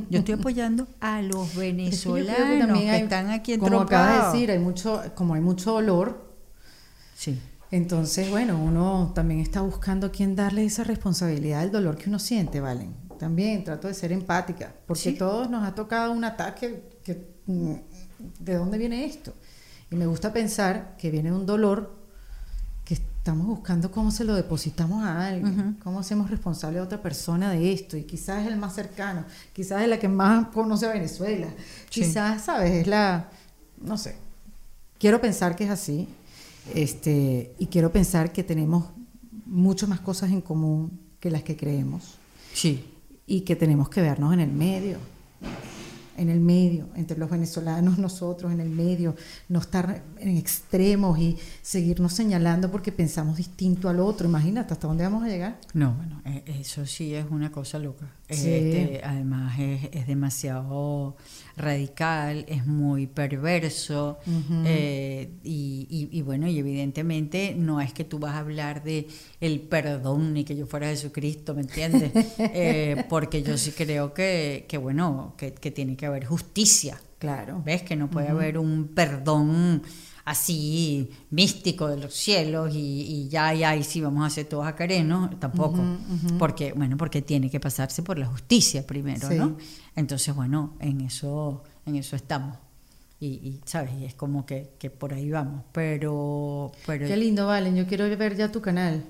[0.10, 4.60] Yo estoy apoyando a los venezolanos que, están aquí en Como acaba de decir, hay
[4.60, 6.34] mucho, como hay mucho dolor.
[7.16, 7.40] Sí.
[7.72, 12.62] Entonces, bueno, uno también está buscando quién darle esa responsabilidad del dolor que uno siente,
[12.62, 12.96] ¿valen?
[13.20, 17.74] También trato de ser empática, porque todos nos ha tocado un ataque que, mm,
[18.40, 19.34] ¿de dónde viene esto?
[19.92, 22.05] Y me gusta pensar que viene un dolor
[23.26, 27.74] estamos buscando cómo se lo depositamos a alguien, cómo hacemos responsable a otra persona de
[27.74, 31.48] esto, y quizás es el más cercano, quizás es la que más conoce a Venezuela,
[31.90, 32.72] quizás, ¿sabes?
[32.72, 33.32] Es la,
[33.82, 34.16] no sé,
[35.00, 36.08] quiero pensar que es así,
[36.76, 38.92] este, y quiero pensar que tenemos
[39.48, 42.20] mucho más cosas en común que las que creemos.
[42.54, 42.86] Sí.
[43.26, 45.00] Y que tenemos que vernos en el medio
[46.18, 49.16] en el medio, entre los venezolanos, nosotros en el medio,
[49.50, 54.28] no estar en extremos y seguirnos señalando porque pensamos distinto al otro.
[54.28, 55.60] Imagínate hasta dónde vamos a llegar.
[55.74, 58.12] No, bueno, e, eso sí es una cosa loca.
[58.28, 61.16] Este, además es, demasiado
[61.58, 64.20] radical, es muy perverso
[64.66, 69.08] eh, y, bueno, y evidentemente no es que tú vas a hablar de
[69.40, 72.12] el perdón ni que yo fuera Jesucristo, ¿me entiendes?
[72.58, 77.00] Eh, porque yo sí creo que, que bueno, que, que tiene que haber justicia.
[77.20, 77.62] Claro.
[77.66, 77.82] ¿Ves?
[77.82, 79.84] Que no puede haber un perdón
[80.26, 84.76] así místico de los cielos y, ya, ya, y sí, vamos a hacer todos a
[85.04, 85.30] ¿no?
[85.40, 85.80] tampoco.
[86.40, 89.58] Porque, bueno, porque tiene que pasarse por la justicia primero, ¿no?
[89.96, 92.58] Entonces, bueno, en eso, en eso estamos.
[93.20, 93.92] Y, y, ¿sabes?
[94.00, 95.64] Y es como que, que por ahí vamos.
[95.72, 97.76] Pero, pero Qué lindo, Valen.
[97.76, 99.06] Yo quiero ver ya tu canal.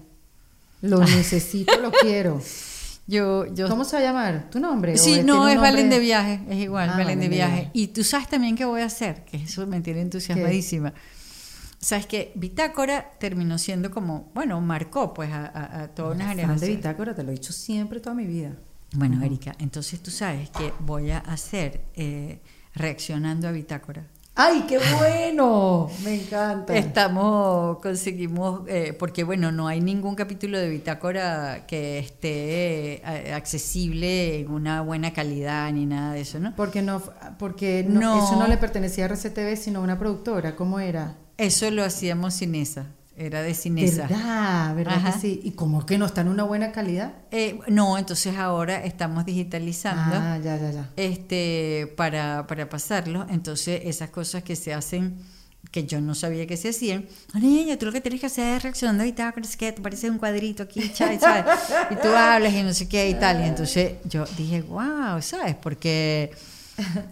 [0.82, 2.40] Lo necesito, lo quiero.
[3.08, 4.50] yo, yo ¿Cómo se va a llamar?
[4.50, 4.94] ¿Tu nombre?
[4.94, 7.54] ¿O Sí, no, es Valen de viaje, es igual, Ah, Valen de viaje.
[7.56, 7.70] viaje.
[7.74, 10.94] Y tú sabes también qué voy a hacer, que eso me tiene entusiasmadísima.
[11.80, 16.36] Sabes que Bitácora terminó siendo como, bueno, marcó pues a, a- a toda una Fan
[16.36, 16.76] de generación.
[16.78, 18.54] Bitácora, te lo he dicho siempre toda mi vida.
[18.94, 22.40] Bueno, Erika, entonces tú sabes que voy a hacer eh,
[22.74, 24.08] reaccionando a Bitácora.
[24.38, 25.90] ¡Ay, qué bueno!
[26.04, 26.76] Me encanta.
[26.76, 34.40] Estamos, conseguimos, eh, porque bueno, no hay ningún capítulo de Bitácora que esté eh, accesible
[34.42, 36.54] en una buena calidad ni nada de eso, ¿no?
[36.54, 37.02] Porque no,
[37.40, 38.24] porque no- No.
[38.26, 40.58] eso no le pertenecía a RCTV, sino a una productora.
[40.58, 41.16] ¿Cómo era?
[41.38, 42.88] Eso lo hacíamos sin esa,
[43.18, 44.08] era de Cinesa.
[44.08, 44.76] ¿Verdad?
[44.76, 45.14] ¿Verdad Ajá.
[45.14, 45.42] que sí?
[45.44, 47.14] ¿Y cómo que no está en una buena calidad?
[47.32, 50.90] Eh, no, entonces ahora estamos digitalizando Ah, ya, ya, ya.
[50.98, 53.26] este, para, para pasarlo.
[53.30, 55.18] Entonces, esas cosas que se hacen,
[55.72, 58.58] que yo no sabía que se hacían, "Oh, niña, tú lo que tienes que hacer
[58.58, 60.82] es reaccionando a bitácoras, que te parece un cuadrito aquí.
[60.82, 63.42] Y tú hablas y no sé qué y tal.
[63.42, 65.56] Y entonces yo dije, wow, ¿sabes?
[65.56, 66.32] Porque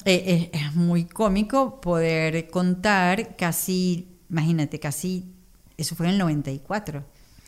[0.06, 5.33] eh, es, es muy cómico poder contar casi, imagínate, casi,
[5.78, 7.04] eso fue en el 94.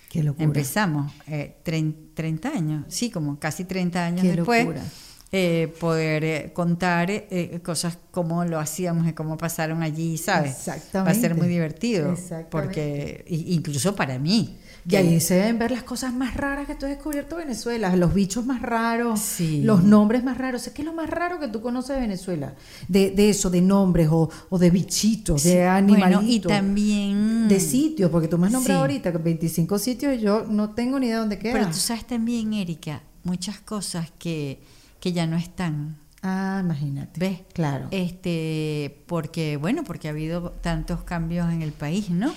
[0.09, 0.45] Qué locura.
[0.45, 4.83] Empezamos, eh, trein- 30 años, sí, como casi 30 años Qué después, locura.
[5.31, 10.51] eh, poder eh, contar eh, cosas como lo hacíamos y cómo pasaron allí, ¿sabes?
[10.51, 11.11] Exactamente.
[11.13, 12.15] Va a ser muy divertido,
[12.49, 14.57] porque incluso para mí.
[14.87, 17.95] Y ahí se deben ver las cosas más raras que tú has descubierto de Venezuela,
[17.95, 19.61] los bichos más raros, Sí.
[19.63, 20.69] los nombres más raros.
[20.73, 22.53] ¿Qué es lo más raro que tú conoces de Venezuela?
[22.87, 26.21] De, de eso, de nombres o, o de bichitos, Sí, de animalitos.
[26.21, 27.47] Bueno, y también...
[27.47, 28.81] De sitios, porque tú me has nombrado Sí.
[28.81, 31.53] ahorita que 25 sitios y yo no tengo ni idea de dónde queda.
[31.53, 34.59] Pero tú sabes también, Erika, muchas cosas que,
[34.99, 35.97] que ya no están.
[36.27, 37.19] Ah, imagínate.
[37.19, 37.41] ¿Ves?
[37.53, 37.87] Claro.
[37.91, 42.33] Este, porque, bueno, porque ha habido tantos cambios en el país, ¿no?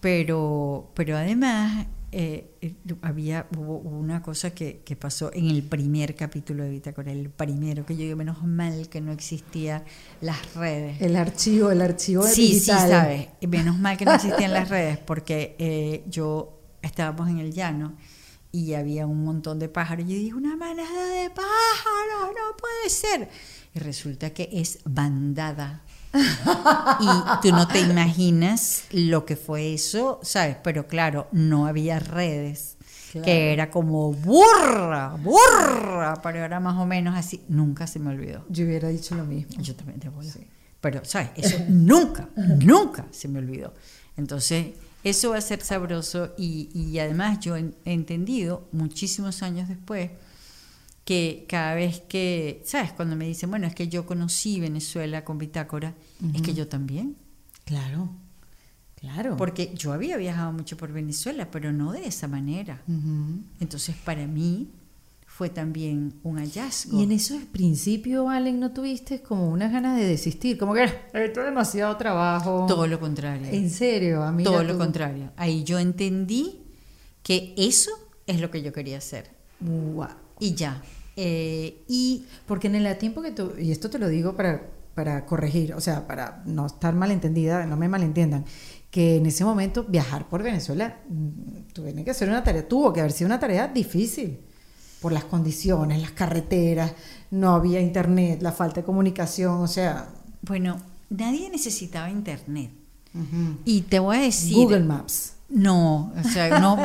[0.00, 6.14] Pero, pero además eh, eh, había hubo una cosa que, que pasó en el primer
[6.14, 9.82] capítulo de Bitácora, el primero, que yo digo, menos mal que no existían
[10.20, 11.00] las redes.
[11.00, 12.80] El archivo, el archivo Sí, digital.
[12.82, 13.28] sí, sabes.
[13.48, 17.94] Menos mal que no existían las redes, porque eh, yo estábamos en el llano
[18.54, 20.06] y había un montón de pájaros.
[20.06, 23.28] Y yo dije, una manada de pájaros, no puede ser.
[23.74, 25.82] Y resulta que es bandada.
[26.14, 30.56] y tú no te imaginas lo que fue eso, ¿sabes?
[30.62, 32.76] Pero claro, no había redes.
[33.10, 33.24] Claro.
[33.24, 37.42] Que era como burra, burra, pero era más o menos así.
[37.48, 38.44] Nunca se me olvidó.
[38.48, 39.60] Yo hubiera dicho lo mismo.
[39.60, 40.28] Yo también te voy
[40.80, 41.30] Pero, ¿sabes?
[41.34, 43.74] Eso nunca, nunca se me olvidó.
[44.16, 44.74] Entonces,
[45.04, 50.10] eso va a ser sabroso y, y además yo he entendido muchísimos años después
[51.04, 52.92] que cada vez que, ¿sabes?
[52.92, 55.94] Cuando me dicen, bueno, es que yo conocí Venezuela con Bitácora,
[56.34, 57.16] es que yo también.
[57.64, 58.10] Claro,
[58.96, 59.36] claro.
[59.36, 62.82] Porque yo había viajado mucho por Venezuela, pero no de esa manera.
[63.60, 64.70] Entonces, para mí
[65.36, 66.96] fue también un hallazgo.
[66.96, 70.56] Y en esos principios, Valen, ¿no tuviste como unas ganas de desistir?
[70.56, 72.66] Como que esto es demasiado trabajo.
[72.68, 73.48] Todo lo contrario.
[73.50, 74.44] En serio, a mí.
[74.44, 75.32] Todo lo contrario.
[75.36, 76.62] Ahí yo entendí
[77.24, 77.90] que eso
[78.28, 79.32] es lo que yo quería hacer.
[80.38, 80.80] Y ya.
[81.16, 84.62] Eh, y Porque en el tiempo que tú, y esto te lo digo para,
[84.94, 88.44] para corregir, o sea, para no estar malentendida, no me malentiendan,
[88.88, 93.00] que en ese momento viajar por Venezuela mm, tuve que hacer una tarea, tuvo que
[93.00, 94.38] haber sido una tarea difícil
[95.04, 96.94] por las condiciones, las carreteras,
[97.30, 100.08] no había internet, la falta de comunicación, o sea,
[100.40, 100.78] bueno,
[101.10, 102.70] nadie necesitaba internet.
[103.66, 104.54] Y te voy a decir.
[104.56, 106.78] Google Maps, No, o sea, no.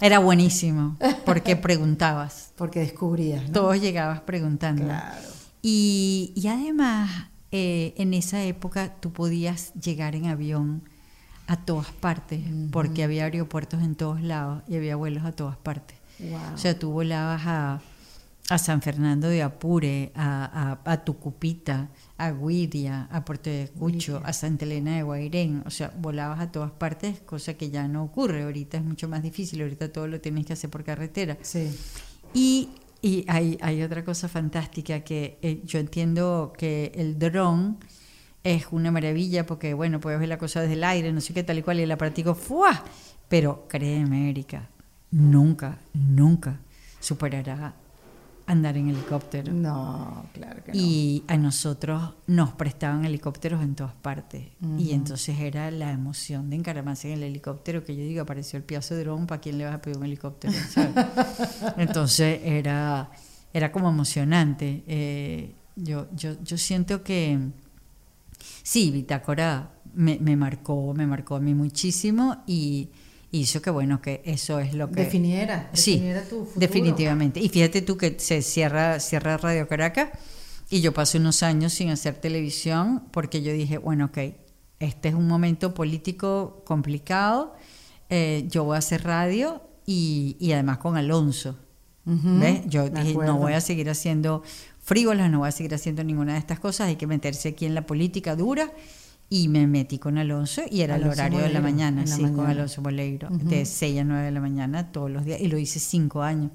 [0.00, 0.96] Era buenísimo.
[1.26, 2.52] Porque preguntabas.
[2.56, 3.52] porque descubrías, ¿no?
[3.52, 4.84] Todos llegabas preguntando.
[4.84, 5.28] Claro.
[5.60, 10.82] Y, y además, eh, en esa época tú podías llegar en avión
[11.46, 12.40] a todas partes,
[12.72, 15.95] porque había aeropuertos en todos lados y había vuelos a todas partes.
[16.18, 16.54] Wow.
[16.54, 17.80] O sea, tú volabas a,
[18.48, 24.22] a San Fernando de Apure, a, a, a Tucupita, a Guiria, a Puerto de Cucho,
[24.24, 25.62] a Santa Elena de Guairén.
[25.66, 28.44] O sea, volabas a todas partes, cosa que ya no ocurre.
[28.44, 31.36] Ahorita es mucho más difícil, ahorita todo lo tienes que hacer por carretera.
[31.42, 31.76] Sí.
[32.32, 32.70] Y,
[33.02, 37.78] y hay, hay otra cosa fantástica que eh, yo entiendo que el dron
[38.42, 41.42] es una maravilla porque, bueno, puedes ver la cosa desde el aire, no sé qué,
[41.42, 42.84] tal y cual, y el aparatico, ¡fua!
[43.28, 44.70] Pero créeme, Erika,
[45.10, 46.60] nunca, nunca
[47.00, 47.74] superará
[48.46, 49.52] andar en helicóptero.
[49.52, 50.78] No, claro que no.
[50.78, 54.48] Y a nosotros nos prestaban helicópteros en todas partes.
[54.78, 58.62] Y entonces era la emoción de encaramarse en el helicóptero que yo digo, apareció el
[58.62, 60.54] piazo de dron, ¿para quién le vas a pedir un helicóptero?
[60.70, 60.94] ¿sabes?
[61.76, 63.10] entonces era,
[63.52, 64.84] era como emocionante.
[64.86, 67.38] Eh, yo, yo, yo siento que
[68.62, 72.90] Sí, Bitácora me, me marcó, me marcó a mí muchísimo y
[73.40, 75.02] hizo que bueno, que eso es lo que...
[75.04, 76.54] Definiera, Sí, definiera tu futuro.
[76.60, 77.40] definitivamente.
[77.40, 80.10] Y fíjate tú que se cierra, cierra Radio Caracas
[80.70, 84.18] y yo pasé unos años sin hacer televisión porque yo dije, bueno, ok,
[84.80, 87.54] este es un momento político complicado,
[88.10, 91.56] eh, yo voy a hacer radio y, y además con Alonso.
[92.04, 92.60] Ujú, ¿Ves?
[92.66, 93.32] Yo dije, acuerdo.
[93.32, 94.42] no voy a seguir haciendo
[94.80, 97.74] frívolas, no voy a seguir haciendo ninguna de estas cosas, hay que meterse aquí en
[97.74, 98.70] la política dura.
[99.28, 102.22] Y me metí con Alonso y era Alonso el horario de la mañana, la sí,
[102.22, 102.46] con.
[102.46, 105.40] Alonso Moleiro, de 6 a 9 de la mañana todos los días.
[105.40, 106.52] Y lo hice cinco años.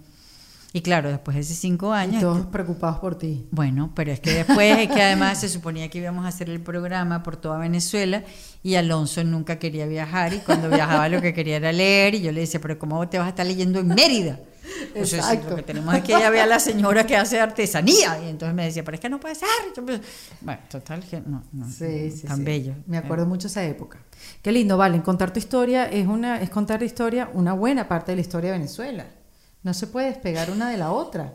[0.74, 3.46] Y claro, después de esos cinco Y años, todos preocupados por ti.
[3.52, 6.62] bueno, pero es que después es que además se suponía que íbamos a hacer el
[6.62, 8.24] programa por toda Venezuela
[8.64, 12.32] y Alonso nunca quería viajar y cuando viajaba lo que quería era leer y yo
[12.32, 14.40] le decía, pero ¿cómo te vas a estar leyendo en Mérida?
[14.96, 15.50] Exacto.
[15.52, 18.56] lo que tenemos es que ella vea a la señora que hace artesanía y entonces
[18.56, 19.48] me decía, pero es que no puede ser.
[20.42, 22.44] Bueno, total, que no, no, Sí, sí, tan sí.
[22.44, 22.74] bello.
[22.88, 24.00] Me acuerdo mucho esa época.
[24.42, 25.02] Qué lindo, Valen.
[25.02, 28.52] Contar tu historia es, una, es contar la historia, una buena parte de la historia
[28.52, 29.06] de Venezuela.
[29.64, 31.34] No se puede despegar una de la otra.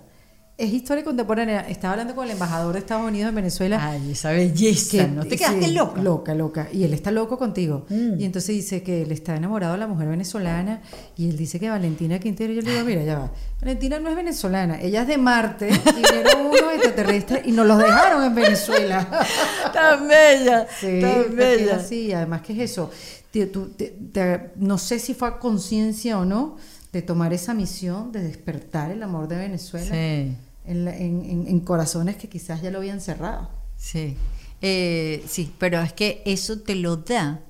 [0.59, 1.61] Es historia contemporánea.
[1.69, 3.91] Estaba hablando con el embajador de Estados Unidos en Venezuela.
[3.91, 6.01] Ay, esa belleza, que- ¿no te quedaste sí, loca?
[6.03, 6.69] Loca, loca.
[6.73, 7.85] Y él está loco contigo.
[7.91, 8.19] Mm.
[8.19, 10.81] Y entonces dice que él está enamorado de la mujer venezolana.
[11.15, 12.55] Y él dice que Valentina Quintero.
[12.55, 13.33] Yo le digo, mira, ya va.
[13.61, 14.81] Valentina no es venezolana.
[14.81, 15.69] Ella es de Marte.
[15.87, 19.07] Y vinieron unos extraterrestres y nos los dejaron en Venezuela.
[19.75, 21.77] Tan bella, Sí, tan bella.
[21.77, 22.15] así.
[22.15, 22.91] Además, ¿qué es eso?
[23.31, 26.57] Te- tú- te- te- no sé si fue a conciencia o no
[26.95, 30.35] de tomar esa misión de despertar el amor de Venezuela Sí.
[30.67, 33.51] En, en- en- corazones que quizás ya lo habían cerrado.
[33.77, 34.17] Sí,
[34.63, 37.41] Eh, sí, pero es que eso te lo da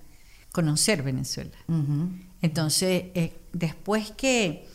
[0.52, 1.56] conocer Venezuela.
[2.42, 4.66] Entonces, eh, después que,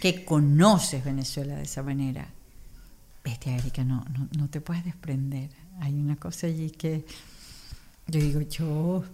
[0.00, 2.28] que conoces Venezuela de esa manera,
[3.24, 5.50] bestia Erika, no, no, no te puedes desprender.
[5.80, 7.04] Hay una cosa allí que
[8.08, 9.04] yo digo, yo,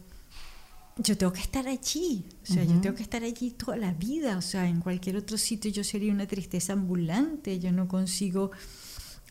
[0.97, 4.39] yo tengo que estar allí, o sea, yo tengo que estar allí toda la vida,
[4.39, 8.53] o sea, en cualquier otro sitio yo sería una tristeza ambulante, yo no consigo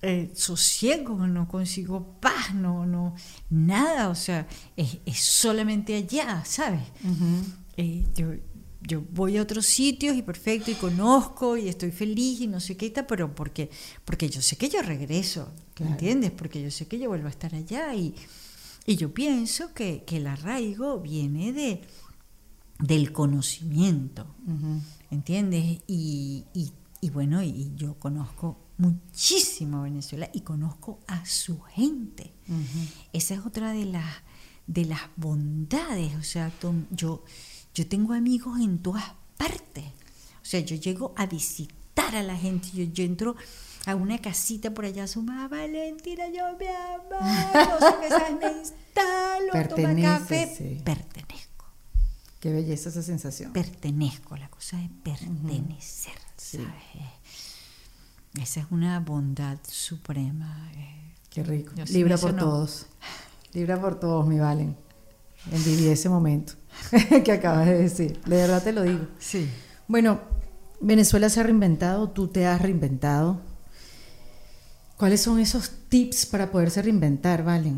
[0.02, 3.16] eh, sosiego, no consigo paz, no, no,
[3.50, 4.46] nada, o sea,
[4.76, 6.82] es, es solamente allá, ¿sabes?
[7.78, 8.34] Eh, yo,
[8.82, 12.76] yo voy a otros sitios y perfecto, y conozco, y estoy feliz, y no sé
[12.76, 13.70] qué pero porque,
[14.04, 15.94] porque yo sé que yo regreso, Claro.
[15.94, 16.32] ¿entiendes?
[16.32, 18.14] Porque yo sé que yo vuelvo a estar allá, y,
[18.86, 21.82] y yo pienso que, que el arraigo viene de,
[22.80, 24.26] del conocimiento.
[25.12, 25.82] ¿entiendes?
[25.88, 26.72] Y, y-
[27.02, 32.32] y bueno, y yo conozco muchísimo a Venezuela y conozco a su gente.
[33.12, 34.10] Esa es otra de las,
[34.68, 37.26] de las bondades, o sea, Tom, yo,
[37.76, 39.04] yo tengo amigos en todas
[39.38, 39.84] partes.
[40.42, 43.36] O sea, yo llego a visitar a la gente, yo, yo entro
[43.86, 49.48] a una casita por allá, suma Valentina, yo me amo, no sé sabes, me instalo,
[49.54, 50.82] a tomar Perteneces, café, sí.
[50.84, 51.66] pertenezco
[52.40, 53.52] Qué belleza esa sensación.
[53.54, 56.58] pertenezco, la cosa de pertenecer, Sí.
[56.58, 57.12] ¿sabes?
[58.42, 60.72] Esa es una bondad suprema.
[60.76, 61.14] eh.
[61.30, 61.74] Qué rico.
[61.76, 62.40] Yo Libra por no.
[62.44, 62.88] todos.
[63.54, 64.76] Libra por todos, mi Valen.
[65.52, 66.54] Envidié ese momento
[67.24, 68.20] que acabas de decir.
[68.22, 69.08] De verdad te lo digo.
[69.20, 69.50] Sí.
[69.88, 70.20] Bueno,
[70.82, 73.40] Venezuela se ha reinventado, tú te has reinventado.
[75.04, 77.78] ¿Cuáles son esos tips para poderse reinventar, Valen?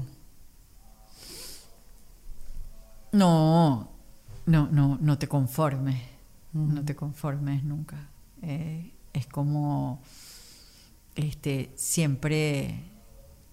[3.13, 3.89] No,
[4.45, 5.99] no, no, no te conformes.
[6.53, 8.11] No te conformes nunca.
[8.43, 10.03] Eh, es como
[11.15, 12.83] este siempre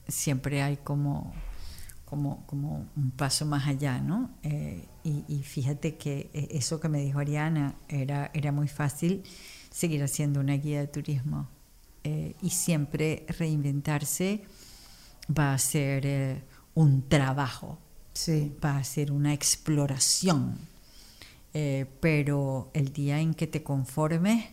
[0.06, 1.32] siempre hay como
[2.04, 4.32] como, como un paso más allá, ¿no?
[4.42, 9.22] Eh, y, y fíjate que eh, eso que me dijo Ariana era, era muy fácil
[9.70, 11.48] seguir haciendo una guía de turismo.
[12.04, 14.42] Eh, y siempre reinventarse
[15.38, 16.42] va a ser eh,
[16.74, 17.78] un trabajo,
[18.12, 18.52] Sí.
[18.64, 20.58] va a ser una exploración.
[21.54, 24.44] Eh, pero el día en que te conformes,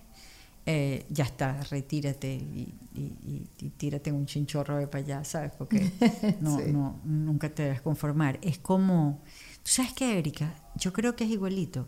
[0.66, 5.24] eh, ya está, retírate y, y- y- y tírate en un chinchorro de para allá,
[5.24, 5.52] ¿sabes?
[5.58, 5.92] Porque
[6.42, 6.72] no, Sí.
[6.72, 8.38] no, nunca te debes conformar.
[8.44, 9.22] Es como,
[9.64, 10.54] ¿tú sabes qué, Erika?
[10.76, 11.88] Yo creo que es igualito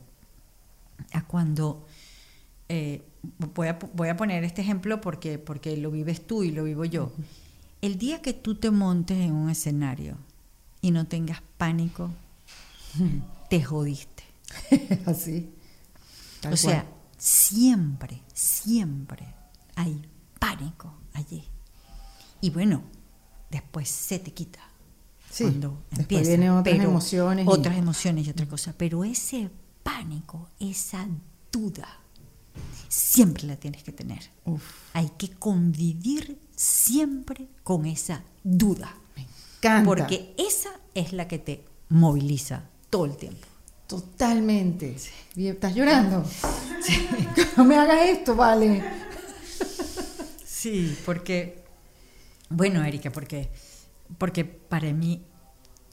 [1.13, 1.85] a cuando,
[2.73, 3.01] eh,
[3.53, 6.85] voy, a, voy a poner este ejemplo porque, porque lo vives tú y lo vivo
[6.85, 7.11] yo.
[7.81, 10.15] El día que tú te montes en un escenario
[10.81, 12.09] y no tengas pánico,
[13.49, 14.23] te jodiste.
[15.05, 15.51] Así.
[16.39, 16.95] Tal o sea, cual.
[17.17, 19.25] siempre, siempre
[19.75, 20.01] hay
[20.39, 21.43] pánico allí.
[22.41, 22.83] Y bueno,
[23.49, 24.59] después se te quita.
[25.29, 28.73] Sí, Cuando empieza, vienen otras pero- emociones y- Otras emociones y otra cosa.
[28.77, 29.49] Pero ese
[29.83, 31.07] pánico, esa
[31.51, 31.87] duda,
[32.87, 34.19] siempre la tienes que tener.
[34.45, 38.95] Uf, Hay que convivir siempre con esa duda.
[39.15, 39.85] me encanta.
[39.85, 43.47] Porque esa es la que te moviliza todo el tiempo.
[43.87, 44.95] Totalmente.
[45.35, 46.23] ¿Estás llorando?
[47.57, 48.83] No me hagas esto, vale.
[50.45, 51.63] Sí, porque,
[52.49, 53.49] bueno, Erika, porque,
[54.17, 55.21] porque para mí,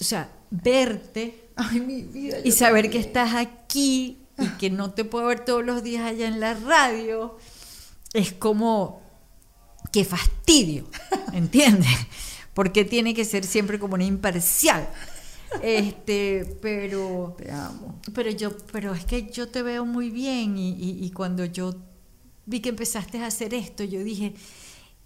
[0.01, 2.39] o sea, verte Ay, mi vida.
[2.45, 3.03] y saber también.
[3.03, 6.55] que estás aquí y que no te puedo ver todos los días allá en la
[6.55, 7.37] radio,
[8.13, 9.03] es como,
[9.93, 10.89] qué fastidio,
[11.33, 11.91] ¿entiendes?
[12.55, 14.89] Porque tiene que ser siempre como una imparcial.
[15.63, 18.01] Este, pero Te amo.
[18.15, 21.75] pero yo, pero es que yo te veo muy bien y, y- y cuando yo
[22.47, 24.35] vi que empezaste a hacer esto, yo dije,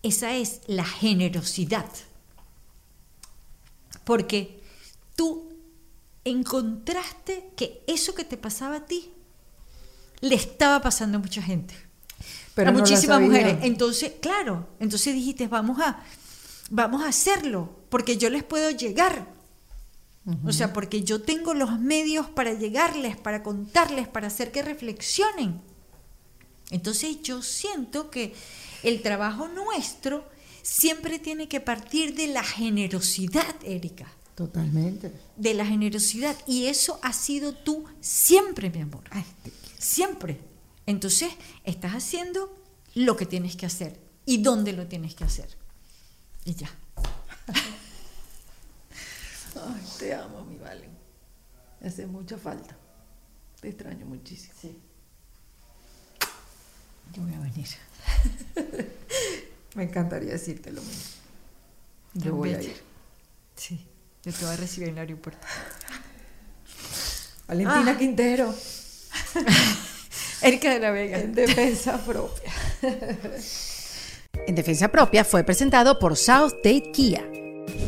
[0.03, 1.87] esa es la generosidad.
[4.05, 4.61] Porque
[5.17, 5.49] tú
[6.25, 9.11] encontraste que eso que te pasaba a ti
[10.23, 11.75] le estaba pasando a mucha gente.
[12.55, 13.59] Pero a no muchísimas mujeres.
[13.63, 16.03] Entonces, claro, entonces dijiste, vamos a,
[16.71, 19.27] vamos a hacerlo, porque yo les puedo llegar.
[20.47, 25.61] O sea, porque yo tengo los medios para llegarles, para contarles, para hacer que reflexionen.
[26.71, 28.33] Entonces yo siento que
[28.85, 30.25] el trabajo nuestro
[30.63, 34.07] siempre tiene que partir de la generosidad, Erika.
[34.37, 35.13] Totalmente.
[35.37, 36.37] De la generosidad.
[36.47, 39.03] Y eso ha sido tú siempre, mi amor.
[39.11, 39.25] Ay,
[39.83, 40.39] Siempre.
[40.87, 41.33] Entonces,
[41.65, 42.57] estás haciendo
[42.95, 45.49] lo que tienes que hacer y dónde lo tienes que hacer.
[46.45, 46.71] Y ya.
[49.57, 50.91] Ay, te amo, mi Valen.
[51.81, 52.77] Me hace mucha falta.
[53.61, 54.55] Te extraño muchísimo.
[57.13, 57.69] Yo voy a venir.
[59.75, 61.03] Me encantaría decirte lo mismo.
[62.15, 62.81] Yo Tan voy a ir.
[63.57, 63.85] Sí.
[64.25, 65.45] Yo te voy a recibir en el aeropuerto.
[67.49, 67.99] Valentina Ah.
[67.99, 68.55] Quintero,
[70.43, 71.19] Erika de la Vega.
[71.19, 72.53] en defensa propia.
[74.47, 77.23] En Defensa Propia fue presentado por South Date Kia.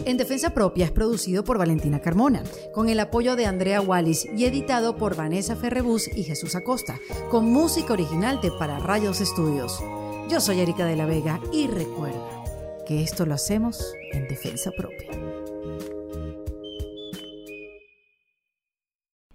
[0.05, 4.45] En Defensa Propia es producido por Valentina Carmona, con el apoyo de Andrea Wallis y
[4.45, 7.01] editado por Vanessa Ferrebus y Jesús Acosta,
[7.31, 9.83] con música original de Para Rayos Estudios.
[10.29, 12.45] Yo soy Erika de la Vega y recuerda
[12.87, 15.24] que esto lo hacemos en Defensa Propia.